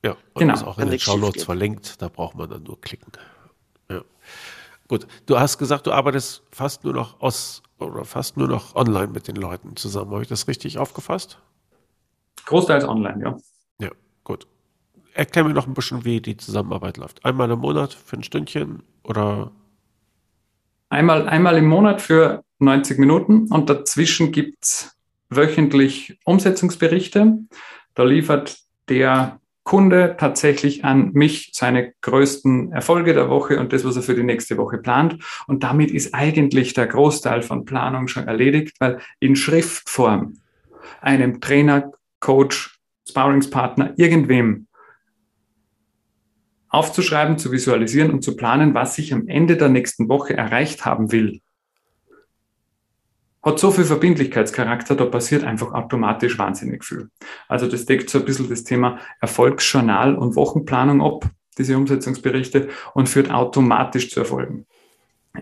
[0.04, 0.54] Ja, und genau.
[0.56, 3.12] ist auch in den Shownotes verlinkt, da braucht man dann nur klicken.
[3.92, 4.02] Ja.
[4.88, 9.10] Gut, du hast gesagt, du arbeitest fast nur noch aus oder fast nur noch online
[9.10, 10.14] mit den Leuten zusammen.
[10.14, 11.38] Habe ich das richtig aufgefasst?
[12.46, 13.38] Großteils online, ja.
[15.14, 17.24] Erklär mir noch ein bisschen, wie die Zusammenarbeit läuft.
[17.24, 19.52] Einmal im Monat für ein Stündchen oder?
[20.90, 24.98] Einmal, einmal im Monat für 90 Minuten und dazwischen gibt es
[25.30, 27.38] wöchentlich Umsetzungsberichte.
[27.94, 28.58] Da liefert
[28.90, 34.16] der Kunde tatsächlich an mich seine größten Erfolge der Woche und das, was er für
[34.16, 35.24] die nächste Woche plant.
[35.48, 40.34] Und damit ist eigentlich der Großteil von Planung schon erledigt, weil in Schriftform
[41.02, 44.68] einem Trainer, Coach, Sparringspartner, irgendwem
[46.74, 51.12] aufzuschreiben, zu visualisieren und zu planen, was ich am Ende der nächsten Woche erreicht haben
[51.12, 51.40] will,
[53.44, 57.10] hat so viel Verbindlichkeitscharakter, da passiert einfach automatisch wahnsinnig viel.
[57.48, 63.08] Also das deckt so ein bisschen das Thema Erfolgsjournal und Wochenplanung ab, diese Umsetzungsberichte, und
[63.08, 64.66] führt automatisch zu Erfolgen.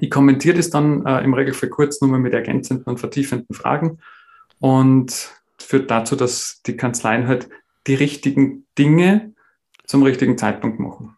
[0.02, 4.00] Ich kommentiere das dann äh, im Regelfall kurz nur mit ergänzenden und vertiefenden Fragen
[4.60, 7.48] und führt dazu, dass die Kanzleien halt
[7.88, 9.34] die richtigen Dinge
[9.86, 11.16] zum richtigen Zeitpunkt machen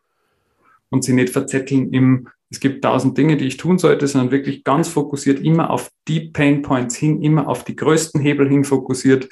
[0.93, 4.63] und sie nicht verzetteln im es gibt tausend Dinge, die ich tun sollte, sondern wirklich
[4.63, 9.27] ganz fokussiert immer auf die Pain Points hin, immer auf die größten Hebel hin fokussiert,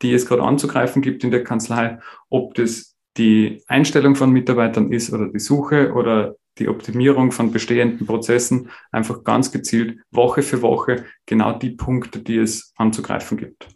[0.00, 1.98] die es gerade anzugreifen gibt in der Kanzlei,
[2.30, 8.06] ob das die Einstellung von Mitarbeitern ist oder die Suche oder die Optimierung von bestehenden
[8.06, 13.68] Prozessen, einfach ganz gezielt Woche für Woche genau die Punkte, die es anzugreifen gibt.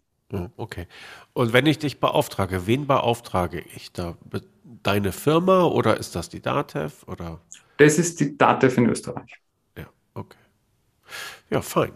[0.56, 0.86] Okay.
[1.34, 4.16] Und wenn ich dich beauftrage, wen beauftrage ich da?
[4.86, 7.40] Deine Firma oder ist das die DATEV oder?
[7.76, 9.32] Das ist die DATEV in Österreich.
[9.76, 10.38] Ja, okay.
[11.50, 11.90] Ja, fein.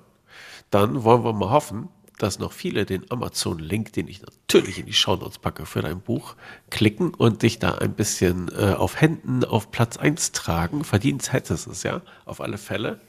[0.71, 1.89] Dann wollen wir mal hoffen,
[2.19, 6.35] dass noch viele den Amazon-Link, den ich natürlich in die Shownotes packe für dein Buch,
[6.69, 10.83] klicken und dich da ein bisschen äh, auf Händen auf Platz 1 tragen.
[10.83, 13.01] Verdient hättest es ja, auf alle Fälle.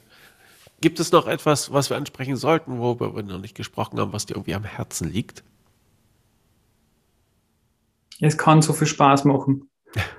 [0.80, 4.26] Gibt es noch etwas, was wir ansprechen sollten, worüber wir noch nicht gesprochen haben, was
[4.26, 5.42] dir irgendwie am Herzen liegt?
[8.20, 9.68] Es kann so viel Spaß machen.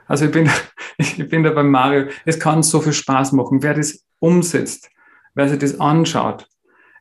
[0.08, 0.50] Also ich bin,
[0.98, 2.08] ich bin da beim Mario.
[2.26, 4.90] Es kann so viel Spaß machen, wer das umsetzt,
[5.34, 6.48] wer sich das anschaut.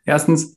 [0.05, 0.57] Erstens,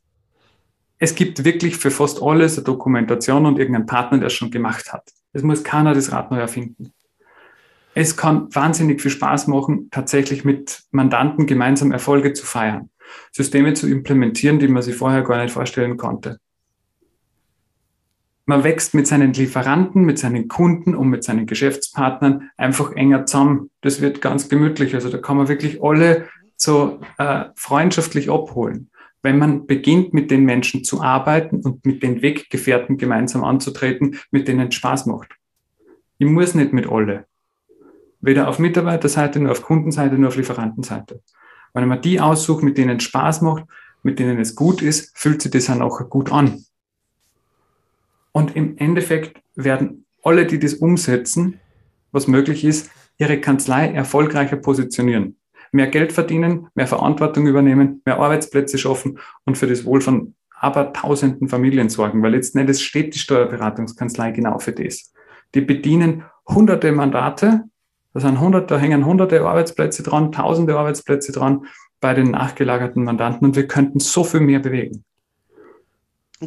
[0.97, 4.93] es gibt wirklich für fast alles eine Dokumentation und irgendeinen Partner, der es schon gemacht
[4.93, 5.09] hat.
[5.33, 6.93] Es muss keiner das Rad neu erfinden.
[7.93, 12.89] Es kann wahnsinnig viel Spaß machen, tatsächlich mit Mandanten gemeinsam Erfolge zu feiern,
[13.31, 16.39] Systeme zu implementieren, die man sich vorher gar nicht vorstellen konnte
[18.45, 23.71] man wächst mit seinen Lieferanten, mit seinen Kunden und mit seinen Geschäftspartnern einfach enger zusammen.
[23.81, 24.93] Das wird ganz gemütlich.
[24.93, 28.89] Also da kann man wirklich alle so äh, freundschaftlich abholen.
[29.23, 34.47] Wenn man beginnt, mit den Menschen zu arbeiten und mit den Weggefährten gemeinsam anzutreten, mit
[34.47, 35.33] denen es Spaß macht.
[36.19, 37.25] Ich muss nicht mit alle.
[38.21, 41.21] Weder auf Mitarbeiterseite, noch auf Kundenseite, noch auf Lieferantenseite.
[41.73, 43.65] Wenn man die aussucht, mit denen es Spaß macht,
[44.03, 46.63] mit denen es gut ist, fühlt sich das dann auch gut an.
[48.35, 51.61] Und im Endeffekt werden alle, die das umsetzen,
[52.11, 55.37] was möglich ist, ihre Kanzlei erfolgreicher positionieren.
[55.71, 60.91] Mehr Geld verdienen, mehr Verantwortung übernehmen, mehr Arbeitsplätze schaffen und für das Wohl von aber
[60.91, 65.13] tausenden Familien sorgen, weil letzten Endes steht die Steuerberatungskanzlei genau für das.
[65.53, 67.63] Die bedienen hunderte Mandate,
[68.13, 71.67] da sind hunderte, da hängen hunderte Arbeitsplätze dran, tausende Arbeitsplätze dran
[72.01, 75.05] bei den nachgelagerten Mandanten und wir könnten so viel mehr bewegen.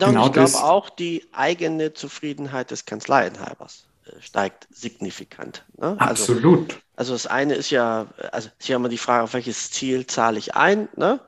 [0.02, 5.64] Und genau ich glaube auch, die eigene Zufriedenheit des Kanzleienhabers äh, steigt signifikant.
[5.76, 5.96] Ne?
[5.98, 6.70] Also, Absolut.
[6.70, 10.06] Also, also, das eine ist ja, also ist ja immer die Frage, auf welches Ziel
[10.06, 10.88] zahle ich ein?
[10.96, 11.20] Ne?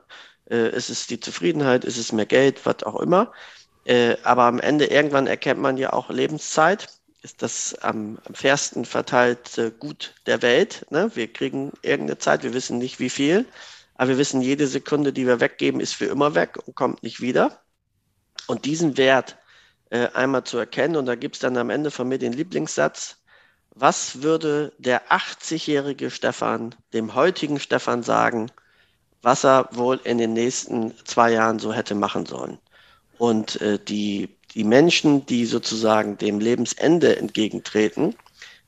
[0.49, 3.31] Äh, ist es die Zufriedenheit, ist es mehr Geld, was auch immer.
[3.85, 6.89] Äh, aber am Ende irgendwann erkennt man ja auch Lebenszeit.
[7.23, 10.85] Ist das am, am fairsten verteilte Gut der Welt?
[10.89, 11.11] Ne?
[11.13, 13.45] Wir kriegen irgendeine Zeit, wir wissen nicht wie viel,
[13.95, 17.21] aber wir wissen, jede Sekunde, die wir weggeben, ist für immer weg und kommt nicht
[17.21, 17.60] wieder.
[18.47, 19.37] Und diesen Wert
[19.89, 23.17] äh, einmal zu erkennen, und da gibt es dann am Ende von mir den Lieblingssatz,
[23.75, 28.51] was würde der 80-jährige Stefan dem heutigen Stefan sagen,
[29.21, 32.57] was er wohl in den nächsten zwei Jahren so hätte machen sollen?
[33.17, 38.15] Und äh, die, die Menschen, die sozusagen dem Lebensende entgegentreten,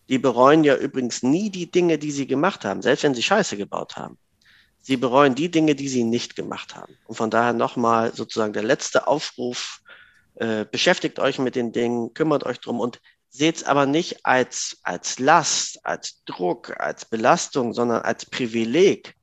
[0.10, 3.58] die bereuen ja übrigens nie die Dinge, die sie gemacht haben, selbst wenn sie Scheiße
[3.58, 4.18] gebaut haben.
[4.86, 6.94] Sie bereuen die Dinge, die sie nicht gemacht haben.
[7.06, 9.80] Und von daher nochmal sozusagen der letzte Aufruf,
[10.36, 14.78] äh, beschäftigt euch mit den Dingen, kümmert euch drum und seht es aber nicht als,
[14.84, 19.16] als Last, als Druck, als Belastung, sondern als Privileg,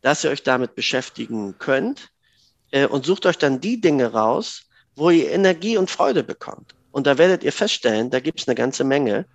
[0.00, 2.08] dass ihr euch damit beschäftigen könnt
[2.70, 4.62] äh, und sucht euch dann die Dinge raus,
[4.96, 6.74] wo ihr Energie und Freude bekommt.
[6.90, 9.26] Und da werdet ihr feststellen, da gibt es eine ganze Menge,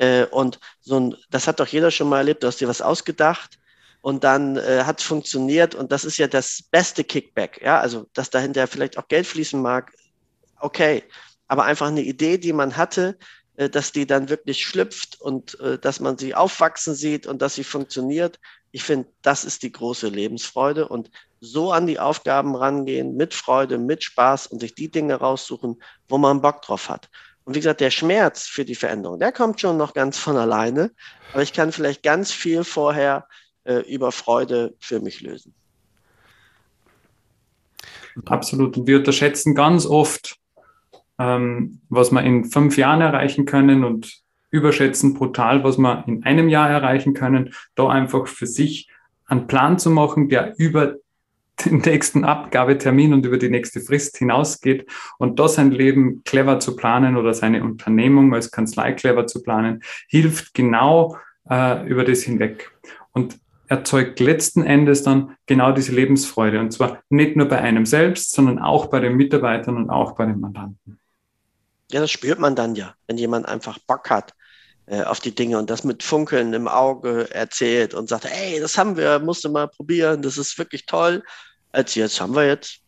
[0.00, 2.80] Äh, und so ein, das hat doch jeder schon mal erlebt, du hast dir was
[2.80, 3.58] ausgedacht
[4.02, 7.60] und dann äh, hat es funktioniert und das ist ja das beste Kickback.
[7.62, 9.92] Ja, also dass dahinter vielleicht auch Geld fließen mag,
[10.58, 11.04] okay,
[11.48, 13.18] aber einfach eine Idee, die man hatte,
[13.56, 17.54] äh, dass die dann wirklich schlüpft und äh, dass man sie aufwachsen sieht und dass
[17.54, 18.40] sie funktioniert.
[18.72, 23.78] Ich finde, das ist die große Lebensfreude und so an die Aufgaben rangehen, mit Freude,
[23.78, 27.08] mit Spaß und sich die Dinge raussuchen, wo man Bock drauf hat.
[27.44, 30.92] Und wie gesagt, der Schmerz für die Veränderung, der kommt schon noch ganz von alleine,
[31.32, 33.26] aber ich kann vielleicht ganz viel vorher
[33.64, 35.54] äh, über Freude für mich lösen.
[38.26, 38.76] Absolut.
[38.76, 40.36] Und wir unterschätzen ganz oft,
[41.18, 46.48] ähm, was wir in fünf Jahren erreichen können und überschätzen brutal, was wir in einem
[46.48, 47.54] Jahr erreichen können.
[47.74, 48.88] Da einfach für sich
[49.26, 50.96] einen Plan zu machen, der über
[51.64, 54.86] den nächsten Abgabetermin und über die nächste Frist hinausgeht
[55.18, 59.82] und da sein Leben clever zu planen oder seine Unternehmung als Kanzlei clever zu planen,
[60.08, 61.16] hilft genau
[61.48, 62.70] äh, über das hinweg.
[63.12, 63.38] Und
[63.70, 66.58] erzeugt letzten Endes dann genau diese Lebensfreude.
[66.58, 70.26] Und zwar nicht nur bei einem selbst, sondern auch bei den Mitarbeitern und auch bei
[70.26, 70.98] den Mandanten.
[71.92, 74.34] Ja, das spürt man dann ja, wenn jemand einfach Bock hat
[74.86, 78.76] äh, auf die Dinge und das mit Funkeln im Auge erzählt und sagt, hey, das
[78.76, 81.22] haben wir, musst du mal probieren, das ist wirklich toll.
[81.70, 82.80] Als jetzt haben wir jetzt,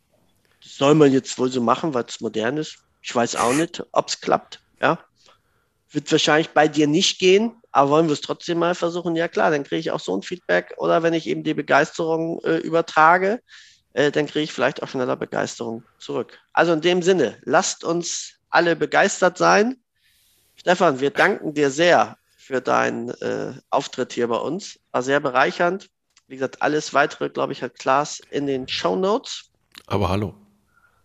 [0.64, 2.78] das soll man jetzt wohl so machen, weil es modern ist.
[3.02, 4.60] Ich weiß auch nicht, ob es klappt.
[4.80, 4.98] Ja,
[5.92, 9.16] wird wahrscheinlich bei dir nicht gehen, aber wollen wir es trotzdem mal versuchen?
[9.16, 10.74] Ja klar, dann kriege ich auch so ein Feedback.
[10.76, 13.40] Oder wenn ich eben die Begeisterung äh, übertrage,
[13.94, 16.38] äh, dann kriege ich vielleicht auch schneller Begeisterung zurück.
[16.52, 19.76] Also in dem Sinne, lasst uns alle begeistert sein.
[20.54, 24.78] Stefan, wir danken dir sehr für deinen äh, Auftritt hier bei uns.
[24.90, 25.88] War sehr bereichernd.
[26.26, 29.50] Wie gesagt, alles weitere, glaube ich, hat Klaas in den Show Notes.
[29.86, 30.41] Aber hallo.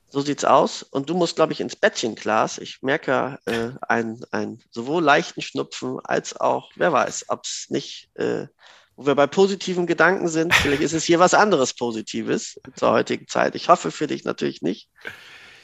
[0.10, 0.84] So sieht's aus.
[0.84, 2.58] Und du musst, glaube ich, ins Bettchen, Klaas.
[2.58, 8.10] Ich merke äh, einen, einen sowohl leichten Schnupfen als auch, wer weiß, ob es nicht,
[8.16, 8.48] äh,
[8.96, 10.54] wo wir bei positiven Gedanken sind.
[10.56, 13.56] Vielleicht ist es hier was anderes Positives zur heutigen Zeit.
[13.56, 14.90] Ich hoffe für dich natürlich nicht.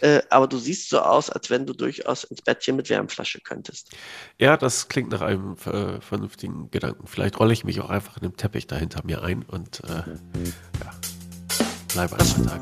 [0.04, 3.91] Äh, aber du siehst so aus, als wenn du durchaus ins Bettchen mit Wärmflasche könntest.
[4.38, 7.08] Ja, das klingt nach einem äh, vernünftigen Gedanken.
[7.08, 10.04] Vielleicht rolle ich mich auch einfach in dem Teppich dahinter mir ein und äh,
[10.84, 10.94] ja,
[11.94, 12.62] bleibe einfach Tag.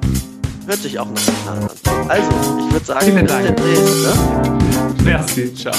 [0.68, 1.70] Hört sich auch nach an.
[2.08, 2.30] Also,
[2.68, 4.04] ich würde sagen, Vielen bis demnächst.
[4.04, 4.14] Ne?
[5.04, 5.74] Merci, ciao.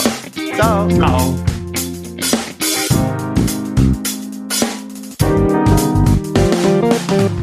[0.56, 0.88] Ciao.
[0.88, 1.34] Ciao.
[7.08, 7.41] ciao.